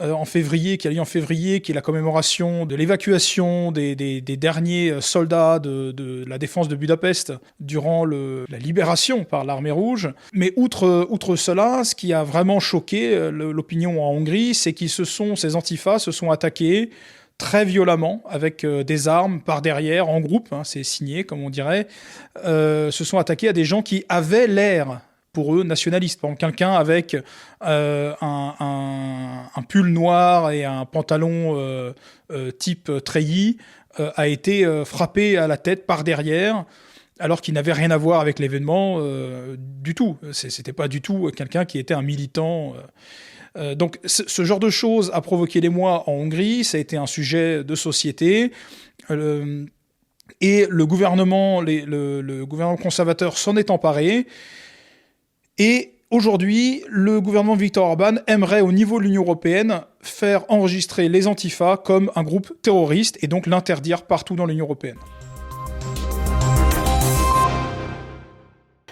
euh, 0.00 0.12
en 0.12 0.24
février, 0.24 0.78
qui 0.78 0.88
a 0.88 0.90
lieu 0.90 1.00
en 1.00 1.04
février, 1.04 1.60
qui 1.60 1.72
est 1.72 1.74
la 1.74 1.82
commémoration 1.82 2.64
de 2.64 2.74
l'évacuation 2.74 3.72
des, 3.72 3.94
des, 3.94 4.20
derniers 4.22 5.00
soldats 5.02 5.58
de, 5.58 5.92
de, 5.92 6.24
la 6.26 6.38
défense 6.38 6.68
de 6.68 6.76
Budapest 6.76 7.34
durant 7.60 8.06
le, 8.06 8.46
la 8.48 8.58
libération 8.58 9.24
par 9.24 9.44
l'armée 9.44 9.70
rouge. 9.70 10.08
Mais 10.32 10.54
outre, 10.56 11.06
outre 11.10 11.36
cela, 11.36 11.84
ce 11.84 11.94
qui 11.94 12.14
a 12.14 12.24
vraiment 12.24 12.58
choqué 12.58 13.30
l'opinion 13.30 14.02
en 14.02 14.12
Hongrie, 14.12 14.54
c'est 14.54 14.72
qu'ils 14.72 14.90
se 14.90 15.04
sont, 15.04 15.36
ces 15.36 15.56
antifas 15.56 15.98
se 15.98 16.10
sont 16.10 16.30
attaqués 16.30 16.90
très 17.38 17.64
violemment 17.64 18.22
avec 18.28 18.64
euh, 18.64 18.82
des 18.82 19.08
armes 19.08 19.40
par 19.40 19.62
derrière, 19.62 20.08
en 20.08 20.20
groupe, 20.20 20.48
hein, 20.52 20.62
c'est 20.64 20.82
signé 20.82 21.24
comme 21.24 21.42
on 21.42 21.50
dirait, 21.50 21.86
euh, 22.44 22.90
se 22.90 23.04
sont 23.04 23.18
attaqués 23.18 23.48
à 23.48 23.52
des 23.52 23.64
gens 23.64 23.82
qui 23.82 24.04
avaient 24.08 24.46
l'air 24.46 25.00
pour 25.32 25.54
eux 25.54 25.64
nationalistes. 25.64 26.20
Par 26.20 26.30
exemple, 26.30 26.40
quelqu'un 26.40 26.72
avec 26.72 27.14
euh, 27.62 28.14
un, 28.22 29.62
pull 29.68 29.88
noir 29.88 30.50
et 30.50 30.64
un 30.64 30.86
pantalon 30.86 31.92
type 32.58 32.90
treillis 33.04 33.58
a 33.98 34.28
été 34.28 34.66
frappé 34.86 35.36
à 35.36 35.46
la 35.46 35.58
tête 35.58 35.86
par 35.86 36.04
derrière 36.04 36.64
alors 37.18 37.42
qu'il 37.42 37.52
n'avait 37.52 37.74
rien 37.74 37.90
à 37.90 37.98
voir 37.98 38.20
avec 38.20 38.38
l'événement 38.38 38.98
du 39.58 39.94
tout. 39.94 40.16
C'était 40.32 40.72
pas 40.72 40.88
du 40.88 41.02
tout 41.02 41.30
quelqu'un 41.36 41.66
qui 41.66 41.78
était 41.78 41.92
un 41.92 42.02
militant. 42.02 42.74
Euh, 43.56 43.74
donc 43.74 43.98
ce 44.04 44.44
genre 44.44 44.60
de 44.60 44.70
choses 44.70 45.10
a 45.14 45.20
provoqué 45.20 45.60
mois 45.68 46.08
en 46.08 46.12
Hongrie, 46.12 46.64
ça 46.64 46.76
a 46.76 46.80
été 46.80 46.96
un 46.96 47.06
sujet 47.06 47.64
de 47.64 47.74
société. 47.74 48.52
Euh, 49.10 49.64
et 50.40 50.66
le 50.68 50.86
gouvernement, 50.86 51.60
le, 51.60 52.44
gouvernement 52.44 52.76
conservateur 52.76 53.38
s'en 53.38 53.56
est 53.56 53.70
emparé. 53.70 54.26
Et 55.58 55.94
aujourd'hui, 56.10 56.84
le 56.88 57.20
gouvernement 57.20 57.54
Viktor 57.54 57.86
Orban 57.86 58.16
aimerait, 58.26 58.60
au 58.60 58.72
niveau 58.72 58.98
de 58.98 59.04
l'Union 59.04 59.22
européenne, 59.22 59.80
faire 60.02 60.44
enregistrer 60.48 61.08
les 61.08 61.26
antifas 61.26 61.78
comme 61.78 62.10
un 62.16 62.22
groupe 62.22 62.52
terroriste 62.60 63.18
et 63.22 63.28
donc 63.28 63.46
l'interdire 63.46 64.02
partout 64.02 64.36
dans 64.36 64.46
l'Union 64.46 64.66
européenne. 64.66 64.98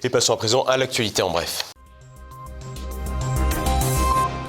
Et 0.03 0.09
passons 0.09 0.35
à 0.35 0.37
présent 0.37 0.64
à 0.64 0.77
l'actualité 0.77 1.22
en 1.22 1.31
bref. 1.31 1.73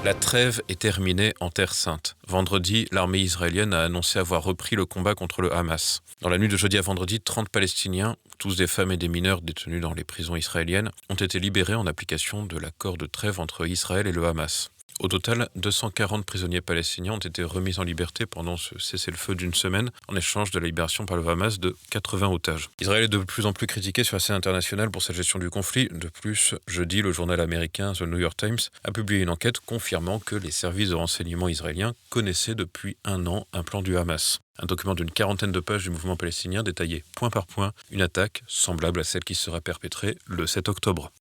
La 0.06 0.14
trêve 0.14 0.62
est 0.68 0.78
terminée 0.78 1.34
en 1.40 1.50
Terre 1.50 1.74
sainte. 1.74 2.14
Vendredi, 2.28 2.86
l'armée 2.92 3.18
israélienne 3.18 3.74
a 3.74 3.82
annoncé 3.82 4.20
avoir 4.20 4.44
repris 4.44 4.76
le 4.76 4.86
combat 4.86 5.16
contre 5.16 5.42
le 5.42 5.52
Hamas. 5.52 6.00
Dans 6.22 6.28
la 6.28 6.38
nuit 6.38 6.46
de 6.46 6.56
jeudi 6.56 6.78
à 6.78 6.80
vendredi, 6.80 7.20
30 7.20 7.48
Palestiniens, 7.48 8.14
tous 8.38 8.54
des 8.54 8.68
femmes 8.68 8.92
et 8.92 8.96
des 8.96 9.08
mineurs 9.08 9.42
détenus 9.42 9.80
dans 9.80 9.94
les 9.94 10.04
prisons 10.04 10.36
israéliennes, 10.36 10.92
ont 11.10 11.16
été 11.16 11.40
libérés 11.40 11.74
en 11.74 11.88
application 11.88 12.44
de 12.44 12.56
l'accord 12.56 12.98
de 12.98 13.06
trêve 13.06 13.40
entre 13.40 13.66
Israël 13.66 14.06
et 14.06 14.12
le 14.12 14.24
Hamas. 14.24 14.70
Au 15.00 15.08
total, 15.08 15.50
240 15.56 16.24
prisonniers 16.24 16.62
palestiniens 16.62 17.12
ont 17.12 17.18
été 17.18 17.44
remis 17.44 17.78
en 17.78 17.82
liberté 17.82 18.24
pendant 18.24 18.56
ce 18.56 18.78
cessez-le-feu 18.78 19.34
d'une 19.34 19.52
semaine 19.52 19.90
en 20.08 20.16
échange 20.16 20.50
de 20.52 20.58
la 20.58 20.66
libération 20.66 21.04
par 21.04 21.18
le 21.18 21.28
Hamas 21.28 21.60
de 21.60 21.76
80 21.90 22.28
otages. 22.28 22.70
Israël 22.80 23.04
est 23.04 23.08
de 23.08 23.18
plus 23.18 23.44
en 23.44 23.52
plus 23.52 23.66
critiqué 23.66 24.04
sur 24.04 24.16
la 24.16 24.20
scène 24.20 24.36
internationale 24.36 24.90
pour 24.90 25.02
sa 25.02 25.12
gestion 25.12 25.38
du 25.38 25.50
conflit. 25.50 25.88
De 25.90 26.08
plus, 26.08 26.54
jeudi, 26.66 27.02
le 27.02 27.12
journal 27.12 27.42
américain 27.42 27.92
The 27.92 28.02
New 28.02 28.18
York 28.18 28.38
Times 28.38 28.58
a 28.84 28.90
publié 28.90 29.20
une 29.20 29.28
enquête 29.28 29.60
confirmant 29.60 30.18
que 30.18 30.34
les 30.34 30.50
services 30.50 30.88
de 30.88 30.94
renseignement 30.94 31.48
israéliens 31.48 31.94
connaissaient 32.08 32.54
depuis 32.54 32.96
un 33.04 33.26
an 33.26 33.46
un 33.52 33.64
plan 33.64 33.82
du 33.82 33.98
Hamas. 33.98 34.40
Un 34.58 34.64
document 34.64 34.94
d'une 34.94 35.10
quarantaine 35.10 35.52
de 35.52 35.60
pages 35.60 35.84
du 35.84 35.90
mouvement 35.90 36.16
palestinien 36.16 36.62
détaillait 36.62 37.04
point 37.14 37.28
par 37.28 37.46
point 37.46 37.72
une 37.90 38.00
attaque 38.00 38.42
semblable 38.46 39.00
à 39.00 39.04
celle 39.04 39.24
qui 39.24 39.34
sera 39.34 39.60
perpétrée 39.60 40.16
le 40.26 40.46
7 40.46 40.70
octobre. 40.70 41.12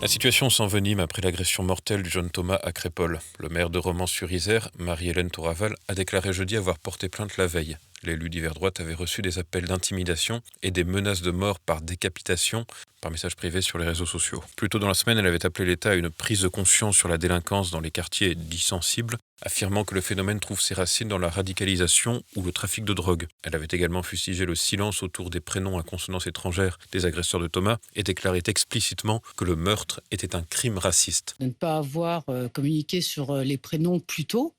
La 0.00 0.08
situation 0.08 0.50
s'envenime 0.50 1.00
après 1.00 1.22
l'agression 1.22 1.62
mortelle 1.62 2.02
du 2.02 2.10
jeune 2.10 2.30
Thomas 2.30 2.58
à 2.62 2.72
Crépole. 2.72 3.20
Le 3.38 3.48
maire 3.48 3.70
de 3.70 3.78
Romans-sur-Isère, 3.78 4.70
Marie-Hélène 4.78 5.30
Touraval, 5.30 5.76
a 5.88 5.94
déclaré 5.94 6.32
jeudi 6.32 6.56
avoir 6.56 6.78
porté 6.78 7.08
plainte 7.08 7.36
la 7.36 7.46
veille. 7.46 7.76
L'élu 8.02 8.30
d'hiver 8.30 8.54
droite 8.54 8.80
avait 8.80 8.94
reçu 8.94 9.22
des 9.22 9.38
appels 9.38 9.66
d'intimidation 9.66 10.42
et 10.62 10.70
des 10.70 10.84
menaces 10.84 11.22
de 11.22 11.30
mort 11.30 11.60
par 11.60 11.82
décapitation 11.82 12.66
par 13.02 13.10
message 13.10 13.34
privé 13.34 13.60
sur 13.60 13.78
les 13.78 13.86
réseaux 13.86 14.06
sociaux. 14.06 14.42
Plus 14.56 14.68
tôt 14.68 14.78
dans 14.78 14.86
la 14.86 14.94
semaine, 14.94 15.18
elle 15.18 15.26
avait 15.26 15.44
appelé 15.44 15.68
l'État 15.68 15.90
à 15.90 15.94
une 15.94 16.08
prise 16.08 16.40
de 16.40 16.48
conscience 16.48 16.96
sur 16.96 17.08
la 17.08 17.18
délinquance 17.18 17.72
dans 17.72 17.80
les 17.80 17.90
quartiers 17.90 18.36
dits 18.36 18.58
sensibles, 18.58 19.18
affirmant 19.42 19.84
que 19.84 19.96
le 19.96 20.00
phénomène 20.00 20.38
trouve 20.38 20.60
ses 20.60 20.74
racines 20.74 21.08
dans 21.08 21.18
la 21.18 21.28
radicalisation 21.28 22.22
ou 22.36 22.42
le 22.42 22.52
trafic 22.52 22.84
de 22.84 22.94
drogue. 22.94 23.26
Elle 23.42 23.56
avait 23.56 23.66
également 23.70 24.04
fustigé 24.04 24.46
le 24.46 24.54
silence 24.54 25.02
autour 25.02 25.30
des 25.30 25.40
prénoms 25.40 25.78
à 25.78 25.82
consonance 25.82 26.28
étrangère 26.28 26.78
des 26.92 27.04
agresseurs 27.04 27.40
de 27.40 27.48
Thomas 27.48 27.78
et 27.96 28.04
déclaré 28.04 28.40
explicitement 28.46 29.20
que 29.36 29.44
le 29.44 29.56
meurtre 29.56 30.00
était 30.12 30.36
un 30.36 30.42
crime 30.42 30.78
raciste. 30.78 31.34
Ne 31.40 31.50
pas 31.50 31.78
avoir 31.78 32.22
euh, 32.28 32.48
communiqué 32.48 33.00
sur 33.00 33.30
euh, 33.30 33.42
les 33.42 33.58
prénoms 33.58 33.98
plus 33.98 34.26
tôt, 34.26 34.54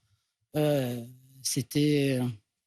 euh, 0.58 1.02
c'était 1.42 2.20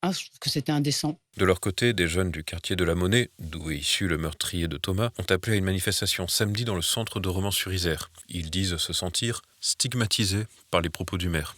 ah, 0.07 0.39
que 0.41 0.51
c'était 0.51 0.73
indécent. 0.73 1.19
De 1.37 1.45
leur 1.45 1.61
côté, 1.61 1.93
des 1.93 2.07
jeunes 2.07 2.31
du 2.31 2.45
quartier 2.45 2.77
de 2.77 2.85
la 2.85 2.95
Monnaie, 2.95 3.31
d'où 3.39 3.71
est 3.71 3.79
issu 3.79 4.07
le 4.09 4.19
meurtrier 4.19 4.69
de 4.69 4.77
Thomas, 4.77 5.11
ont 5.19 5.31
appelé 5.31 5.55
à 5.55 5.59
une 5.59 5.65
manifestation 5.65 6.29
samedi 6.29 6.65
dans 6.65 6.75
le 6.75 6.83
centre 6.83 7.21
de 7.21 7.29
Romans-sur-Isère. 7.29 8.11
Ils 8.29 8.51
disent 8.51 8.77
se 8.77 8.93
sentir 8.93 9.43
stigmatisés 9.61 10.45
par 10.71 10.81
les 10.81 10.91
propos 10.91 11.19
du 11.19 11.29
maire. 11.29 11.57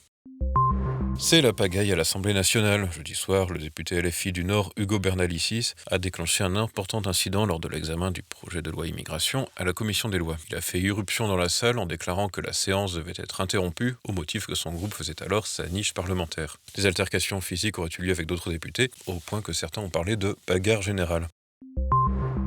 C'est 1.21 1.43
la 1.43 1.53
pagaille 1.53 1.93
à 1.93 1.97
l'Assemblée 1.97 2.33
nationale. 2.33 2.89
Jeudi 2.93 3.17
soir, 3.17 3.51
le 3.51 3.59
député 3.59 4.01
LFI 4.01 4.31
du 4.31 4.45
Nord, 4.45 4.73
Hugo 4.77 5.01
Bernalicis, 5.01 5.73
a 5.91 5.99
déclenché 5.99 6.45
un 6.45 6.55
important 6.55 7.03
incident 7.07 7.45
lors 7.45 7.59
de 7.59 7.67
l'examen 7.67 8.13
du 8.13 8.23
projet 8.23 8.63
de 8.63 8.71
loi 8.71 8.87
immigration 8.87 9.49
à 9.57 9.65
la 9.65 9.73
commission 9.73 10.09
des 10.09 10.19
lois. 10.19 10.37
Il 10.49 10.55
a 10.55 10.61
fait 10.61 10.79
irruption 10.79 11.27
dans 11.27 11.37
la 11.37 11.49
salle 11.49 11.81
en 11.81 11.87
déclarant 11.87 12.29
que 12.29 12.41
la 12.41 12.53
séance 12.53 12.95
devait 12.95 13.15
être 13.17 13.41
interrompue 13.41 13.97
au 14.05 14.13
motif 14.13 14.47
que 14.47 14.55
son 14.55 14.73
groupe 14.73 14.95
faisait 14.95 15.21
alors 15.21 15.49
sa 15.49 15.67
niche 15.67 15.93
parlementaire. 15.93 16.57
Des 16.77 16.87
altercations 16.87 17.41
physiques 17.41 17.81
auraient 17.81 17.91
eu 17.99 18.03
lieu 18.03 18.13
avec 18.13 18.27
d'autres 18.27 18.53
députés, 18.53 18.93
au 19.07 19.15
point 19.15 19.43
que 19.43 19.53
certains 19.53 19.83
ont 19.83 19.91
parlé 19.91 20.17
de 20.17 20.37
bagarre 20.47 20.83
générale. 20.83 21.27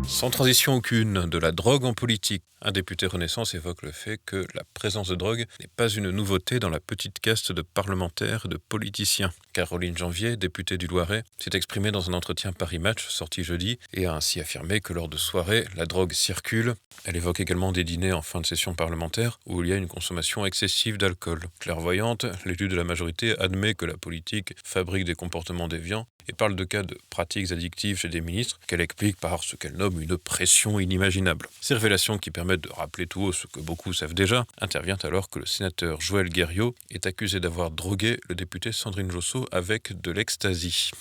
Sans 0.08 0.30
transition 0.30 0.76
aucune, 0.76 1.26
de 1.26 1.38
la 1.38 1.52
drogue 1.52 1.86
en 1.86 1.94
politique. 1.94 2.44
Un 2.64 2.72
député 2.72 3.08
Renaissance 3.08 3.56
évoque 3.56 3.82
le 3.82 3.92
fait 3.92 4.20
que 4.24 4.46
la 4.54 4.64
présence 4.76 5.08
de 5.08 5.16
drogue 5.16 5.46
n'est 5.60 5.70
pas 5.76 5.90
une 5.90 6.12
nouveauté 6.12 6.60
dans 6.60 6.70
la 6.70 6.80
petite 6.80 7.20
caste 7.20 7.52
de 7.52 7.64
parlementaires 7.64 8.44
et 8.46 8.50
de 8.50 8.58
politiciens. 8.58 9.32
Caroline 9.54 9.98
Janvier, 9.98 10.38
députée 10.38 10.78
du 10.78 10.86
Loiret, 10.86 11.24
s'est 11.40 11.56
exprimée 11.56 11.90
dans 11.90 12.10
un 12.10 12.14
entretien 12.14 12.54
Paris 12.54 12.78
Match 12.78 13.08
sorti 13.08 13.44
jeudi 13.44 13.80
et 13.94 14.06
a 14.06 14.14
ainsi 14.14 14.40
affirmé 14.40 14.80
que 14.80 14.94
lors 14.94 15.08
de 15.08 15.18
soirées, 15.18 15.66
la 15.76 15.88
drogue 15.88 16.14
circule. 16.14 16.76
Elle 17.06 17.16
évoque 17.16 17.40
également 17.40 17.72
des 17.72 17.84
dîners 17.84 18.12
en 18.12 18.22
fin 18.22 18.42
de 18.42 18.46
session 18.46 18.76
parlementaire 18.76 19.40
où 19.48 19.64
il 19.64 19.70
y 19.70 19.74
a 19.74 19.78
une 19.78 19.88
consommation 19.88 20.46
excessive 20.46 20.98
d'alcool. 20.98 21.42
Clairvoyante, 21.60 22.28
l'élu 22.46 22.68
de 22.68 22.76
la 22.76 22.84
majorité 22.84 23.36
admet 23.40 23.74
que 23.74 23.86
la 23.86 23.98
politique 23.98 24.54
fabrique 24.64 25.06
des 25.06 25.16
comportements 25.16 25.68
déviants 25.68 26.06
et 26.28 26.34
parle 26.34 26.56
de 26.56 26.64
cas 26.64 26.84
de 26.84 26.96
pratiques 27.10 27.52
addictives 27.52 27.98
chez 27.98 28.10
des 28.10 28.22
ministres 28.22 28.60
qu'elle 28.68 28.82
explique 28.82 29.18
par 29.18 29.44
ce 29.44 29.56
qu'elle 29.56 29.74
nomme 29.74 30.00
une 30.02 30.18
pression 30.18 30.80
inimaginable. 30.80 31.48
Ces 31.62 31.74
révélations 31.74 32.18
qui 32.18 32.32
permettent 32.32 32.62
de 32.62 32.72
rappeler 32.72 33.08
tout 33.08 33.22
haut 33.22 33.32
ce 33.32 33.48
que 33.48 33.60
beaucoup 33.60 33.94
savent 33.94 34.14
déjà, 34.14 34.46
intervient 34.60 34.98
alors 35.04 35.30
que 35.30 35.40
le 35.40 35.46
sénateur 35.46 36.02
Joël 36.02 36.30
Guerriot 36.30 36.76
est 36.90 37.06
accusé 37.06 37.40
d'avoir 37.40 37.72
drogué 37.72 38.20
le 38.28 38.36
député 38.36 38.72
Sandrine 38.72 39.12
Josso 39.12 39.48
avec 39.52 40.00
de 40.02 40.12
l'ecstasy. 40.12 40.92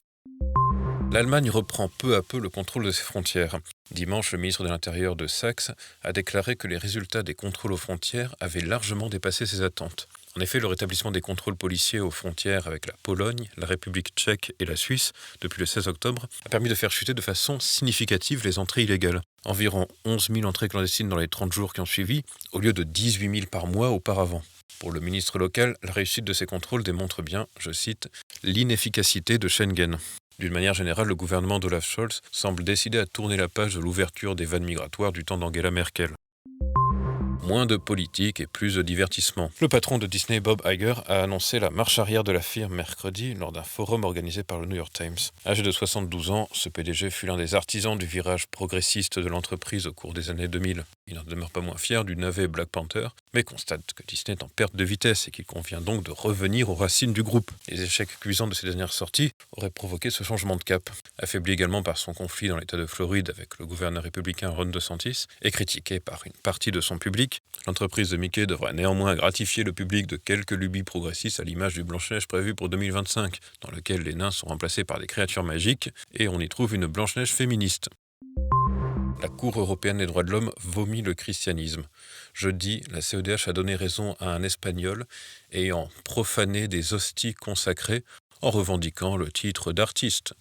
L'Allemagne 1.13 1.51
reprend 1.51 1.89
peu 1.89 2.15
à 2.15 2.23
peu 2.23 2.39
le 2.39 2.49
contrôle 2.49 2.85
de 2.85 2.93
ses 2.93 3.03
frontières. 3.03 3.59
Dimanche, 3.91 4.31
le 4.31 4.39
ministre 4.39 4.63
de 4.63 4.69
l'Intérieur 4.69 5.17
de 5.17 5.27
Saxe 5.27 5.73
a 6.03 6.13
déclaré 6.13 6.55
que 6.55 6.69
les 6.69 6.77
résultats 6.77 7.25
des 7.25 7.35
contrôles 7.35 7.73
aux 7.73 7.77
frontières 7.77 8.37
avaient 8.39 8.61
largement 8.61 9.09
dépassé 9.09 9.45
ses 9.45 9.63
attentes. 9.63 10.09
En 10.37 10.41
effet, 10.41 10.61
le 10.61 10.69
rétablissement 10.69 11.11
des 11.11 11.21
contrôles 11.21 11.57
policiers 11.57 11.99
aux 11.99 12.13
frontières 12.13 12.69
avec 12.69 12.87
la 12.87 12.95
Pologne, 13.03 13.49
la 13.57 13.67
République 13.67 14.13
tchèque 14.15 14.53
et 14.61 14.65
la 14.65 14.77
Suisse 14.77 15.13
depuis 15.41 15.59
le 15.59 15.67
16 15.67 15.89
octobre 15.89 16.29
a 16.45 16.49
permis 16.49 16.69
de 16.69 16.75
faire 16.77 16.93
chuter 16.93 17.15
de 17.15 17.21
façon 17.21 17.59
significative 17.59 18.45
les 18.45 18.61
entrées 18.61 18.83
illégales. 18.83 19.23
Environ 19.45 19.89
11 20.05 20.29
000 20.33 20.47
entrées 20.47 20.69
clandestines 20.69 21.09
dans 21.09 21.17
les 21.17 21.27
30 21.27 21.53
jours 21.53 21.73
qui 21.73 21.81
ont 21.81 21.87
suivi, 21.87 22.23
au 22.53 22.61
lieu 22.61 22.73
de 22.73 22.85
18 22.85 23.35
000 23.35 23.47
par 23.51 23.67
mois 23.67 23.91
auparavant. 23.91 24.43
Pour 24.79 24.93
le 24.93 25.01
ministre 25.01 25.39
local, 25.39 25.77
la 25.83 25.93
réussite 25.93 26.25
de 26.25 26.33
ces 26.33 26.47
contrôles 26.47 26.85
démontre 26.85 27.23
bien, 27.23 27.49
je 27.59 27.73
cite, 27.73 28.09
l'inefficacité 28.45 29.37
de 29.37 29.49
Schengen. 29.49 29.99
D'une 30.39 30.53
manière 30.53 30.75
générale, 30.75 31.09
le 31.09 31.17
gouvernement 31.17 31.59
d'Olaf 31.59 31.85
Scholz 31.85 32.23
semble 32.31 32.63
décidé 32.63 32.99
à 32.99 33.05
tourner 33.05 33.37
la 33.37 33.49
page 33.49 33.75
de 33.75 33.81
l'ouverture 33.81 34.37
des 34.37 34.47
vannes 34.47 34.65
migratoires 34.65 35.13
du 35.13 35.25
temps 35.25 35.37
d'Angela 35.39 35.71
Merkel 35.71 36.15
moins 37.51 37.67
de 37.67 37.77
politique 37.77 38.39
et 38.39 38.47
plus 38.47 38.77
de 38.77 38.83
divertissement. 38.83 39.51
Le 39.61 39.67
patron 39.67 39.99
de 39.99 40.07
Disney, 40.07 40.39
Bob 40.39 40.63
Iger, 40.65 41.03
a 41.09 41.25
annoncé 41.25 41.59
la 41.59 41.71
marche 41.71 41.99
arrière 41.99 42.23
de 42.23 42.31
la 42.31 42.43
firme 42.43 42.77
mercredi 42.77 43.35
lors 43.35 43.51
d'un 43.51 43.65
forum 43.65 44.05
organisé 44.05 44.45
par 44.45 44.61
le 44.61 44.67
New 44.67 44.77
York 44.77 44.93
Times. 44.93 45.17
Âgé 45.45 45.65
de 45.65 45.73
72 45.73 46.31
ans, 46.31 46.49
ce 46.53 46.69
PDG 46.69 47.11
fut 47.11 47.27
l'un 47.27 47.37
des 47.37 47.57
artisans 47.57 47.99
du 47.99 48.07
virage 48.07 48.47
progressiste 48.47 49.19
de 49.19 49.29
l'entreprise 49.29 49.89
au 49.89 49.93
cours 49.93 50.15
des 50.15 50.31
années 50.31 50.47
2000. 50.47 50.85
Il 51.09 51.17
n'en 51.17 51.25
demeure 51.25 51.51
pas 51.51 51.61
moins 51.61 51.77
fier 51.77 52.05
du 52.05 52.15
navet 52.15 52.47
Black 52.47 52.69
Panther, 52.69 53.09
mais 53.35 53.43
constate 53.43 53.95
que 53.95 54.05
Disney 54.07 54.37
est 54.39 54.45
en 54.45 54.49
perte 54.49 54.77
de 54.77 54.85
vitesse 54.85 55.27
et 55.27 55.33
qu'il 55.33 55.45
convient 55.45 55.81
donc 55.81 56.05
de 56.05 56.13
revenir 56.13 56.71
aux 56.71 56.77
racines 56.77 57.13
du 57.13 57.25
groupe. 57.25 57.51
Les 57.67 57.83
échecs 57.83 58.21
cuisants 58.21 58.47
de 58.47 58.55
ses 58.55 58.69
dernières 58.69 58.93
sorties 58.93 59.33
auraient 59.57 59.71
provoqué 59.71 60.11
ce 60.11 60.23
changement 60.23 60.55
de 60.55 60.63
cap. 60.63 60.89
Affaibli 61.19 61.53
également 61.53 61.83
par 61.83 61.99
son 61.99 62.15
conflit 62.15 62.47
dans 62.47 62.59
l'État 62.59 62.77
de 62.77 62.87
Floride 62.87 63.31
avec 63.31 63.59
le 63.59 63.67
gouverneur 63.67 64.05
républicain 64.05 64.51
Ron 64.51 64.67
DeSantis 64.67 65.27
et 65.43 65.51
critiqué 65.51 65.99
par 65.99 66.23
une 66.27 66.33
partie 66.45 66.71
de 66.71 66.81
son 66.81 66.99
public, 66.99 67.40
L'entreprise 67.67 68.11
de 68.11 68.17
Mickey 68.17 68.47
devrait 68.47 68.73
néanmoins 68.73 69.15
gratifier 69.15 69.65
le 69.65 69.73
public 69.73 70.07
de 70.07 70.17
quelques 70.17 70.53
lubies 70.53 70.83
progressistes 70.83 71.41
à 71.41 71.45
l'image 71.45 71.75
du 71.75 71.85
Blanche-Neige 71.85 72.27
prévu 72.27 72.55
pour 72.55 72.71
2025, 72.71 73.39
dans 73.61 73.71
lequel 73.71 74.01
les 74.01 74.15
nains 74.15 74.31
sont 74.31 74.47
remplacés 74.47 74.85
par 74.85 74.99
des 74.99 75.07
créatures 75.07 75.45
magiques 75.45 75.91
et 76.15 76.27
on 76.29 76.41
y 76.41 76.49
trouve 76.49 76.75
une 76.75 76.87
Blanche-Neige 76.87 77.33
féministe. 77.33 77.91
La 79.21 79.29
Cour 79.29 79.61
européenne 79.61 79.99
des 79.99 80.07
droits 80.07 80.23
de 80.23 80.31
l'homme 80.31 80.51
vomit 80.59 81.03
le 81.03 81.13
christianisme. 81.13 81.83
Jeudi, 82.33 82.83
la 82.91 83.03
CEDH 83.03 83.49
a 83.49 83.53
donné 83.53 83.77
raison 83.77 84.17
à 84.19 84.31
un 84.31 84.43
Espagnol 84.43 85.05
ayant 85.53 85.91
profané 86.05 86.69
des 86.69 86.95
hosties 86.95 87.35
consacrées 87.35 88.03
en 88.41 88.51
revendiquant 88.51 89.19
le 89.19 89.31
titre 89.31 89.73
d'artiste. 89.73 90.33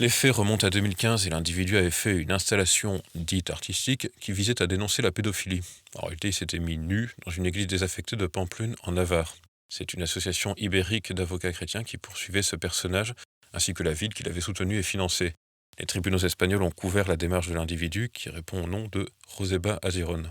Les 0.00 0.08
faits 0.08 0.36
remontent 0.36 0.64
à 0.64 0.70
2015 0.70 1.26
et 1.26 1.30
l'individu 1.30 1.76
avait 1.76 1.90
fait 1.90 2.16
une 2.16 2.30
installation 2.30 3.02
dite 3.16 3.50
artistique 3.50 4.08
qui 4.20 4.30
visait 4.30 4.62
à 4.62 4.68
dénoncer 4.68 5.02
la 5.02 5.10
pédophilie. 5.10 5.62
En 5.96 6.02
réalité, 6.02 6.28
il 6.28 6.32
s'était 6.32 6.60
mis 6.60 6.78
nu 6.78 7.10
dans 7.26 7.32
une 7.32 7.46
église 7.46 7.66
désaffectée 7.66 8.14
de 8.14 8.28
Pamplune 8.28 8.76
en 8.84 8.92
Navarre. 8.92 9.34
C'est 9.68 9.92
une 9.94 10.02
association 10.02 10.54
ibérique 10.56 11.12
d'avocats 11.12 11.52
chrétiens 11.52 11.82
qui 11.82 11.98
poursuivait 11.98 12.42
ce 12.42 12.54
personnage, 12.54 13.14
ainsi 13.52 13.74
que 13.74 13.82
la 13.82 13.92
ville 13.92 14.14
qui 14.14 14.22
l'avait 14.22 14.40
soutenu 14.40 14.78
et 14.78 14.84
financé. 14.84 15.34
Les 15.80 15.86
tribunaux 15.86 16.18
espagnols 16.18 16.62
ont 16.62 16.70
couvert 16.70 17.08
la 17.08 17.16
démarche 17.16 17.48
de 17.48 17.54
l'individu 17.54 18.08
qui 18.08 18.30
répond 18.30 18.62
au 18.64 18.68
nom 18.68 18.88
de 18.92 19.08
Joseba 19.36 19.80
Aziron. 19.82 20.22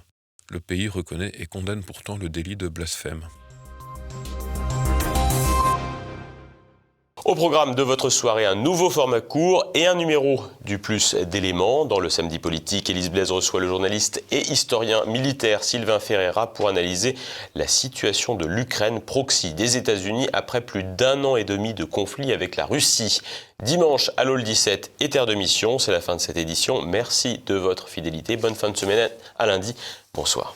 Le 0.50 0.60
pays 0.62 0.88
reconnaît 0.88 1.32
et 1.38 1.46
condamne 1.46 1.84
pourtant 1.84 2.18
le 2.18 2.30
délit 2.30 2.56
de 2.56 2.70
blasphème. 2.70 3.28
Au 7.26 7.36
programme 7.36 7.74
de 7.74 7.82
votre 7.82 8.10
soirée, 8.10 8.46
un 8.46 8.56
nouveau 8.56 8.90
format 8.90 9.22
court 9.22 9.66
et 9.74 9.88
un 9.88 9.96
numéro 9.96 10.44
du 10.64 10.78
plus 10.78 11.16
d'éléments. 11.16 11.84
Dans 11.84 12.00
le 12.00 12.10
samedi 12.10 12.38
politique, 12.38 12.90
Élise 12.90 13.10
Blaise 13.10 13.32
reçoit 13.32 13.60
le 13.60 13.68
journaliste 13.68 14.24
et 14.32 14.42
historien 14.52 15.04
militaire 15.06 15.64
Sylvain 15.64 16.00
Ferreira 16.00 16.54
pour 16.54 16.70
analyser 16.70 17.16
la 17.56 17.68
situation 17.68 18.36
de 18.36 18.46
l'Ukraine 18.46 19.02
proxy 19.02 19.54
des 19.54 19.78
États-Unis 19.78 20.30
après 20.32 20.62
plus 20.62 20.84
d'un 20.84 21.24
an 21.26 21.36
et 21.36 21.44
demi 21.44 21.74
de 21.74 21.84
conflit 21.84 22.32
avec 22.32 22.56
la 22.56 22.66
Russie. 22.66 23.20
Dimanche 23.64 24.12
à 24.16 24.24
l'Hall 24.24 24.44
17 24.44 24.92
et 25.00 25.10
Terre 25.10 25.26
de 25.26 25.34
Mission, 25.34 25.80
c'est 25.80 25.92
la 25.92 26.02
fin 26.02 26.16
de 26.16 26.22
cette 26.22 26.38
édition. 26.38 26.84
Merci 26.84 27.42
de 27.48 27.56
votre 27.56 27.90
fidélité. 27.90 28.38
Bonne 28.38 28.56
fin 28.56 28.70
de 28.70 28.78
semaine 28.78 29.10
à 29.40 29.48
lundi. 29.48 29.76
Bonsoir. 30.14 30.54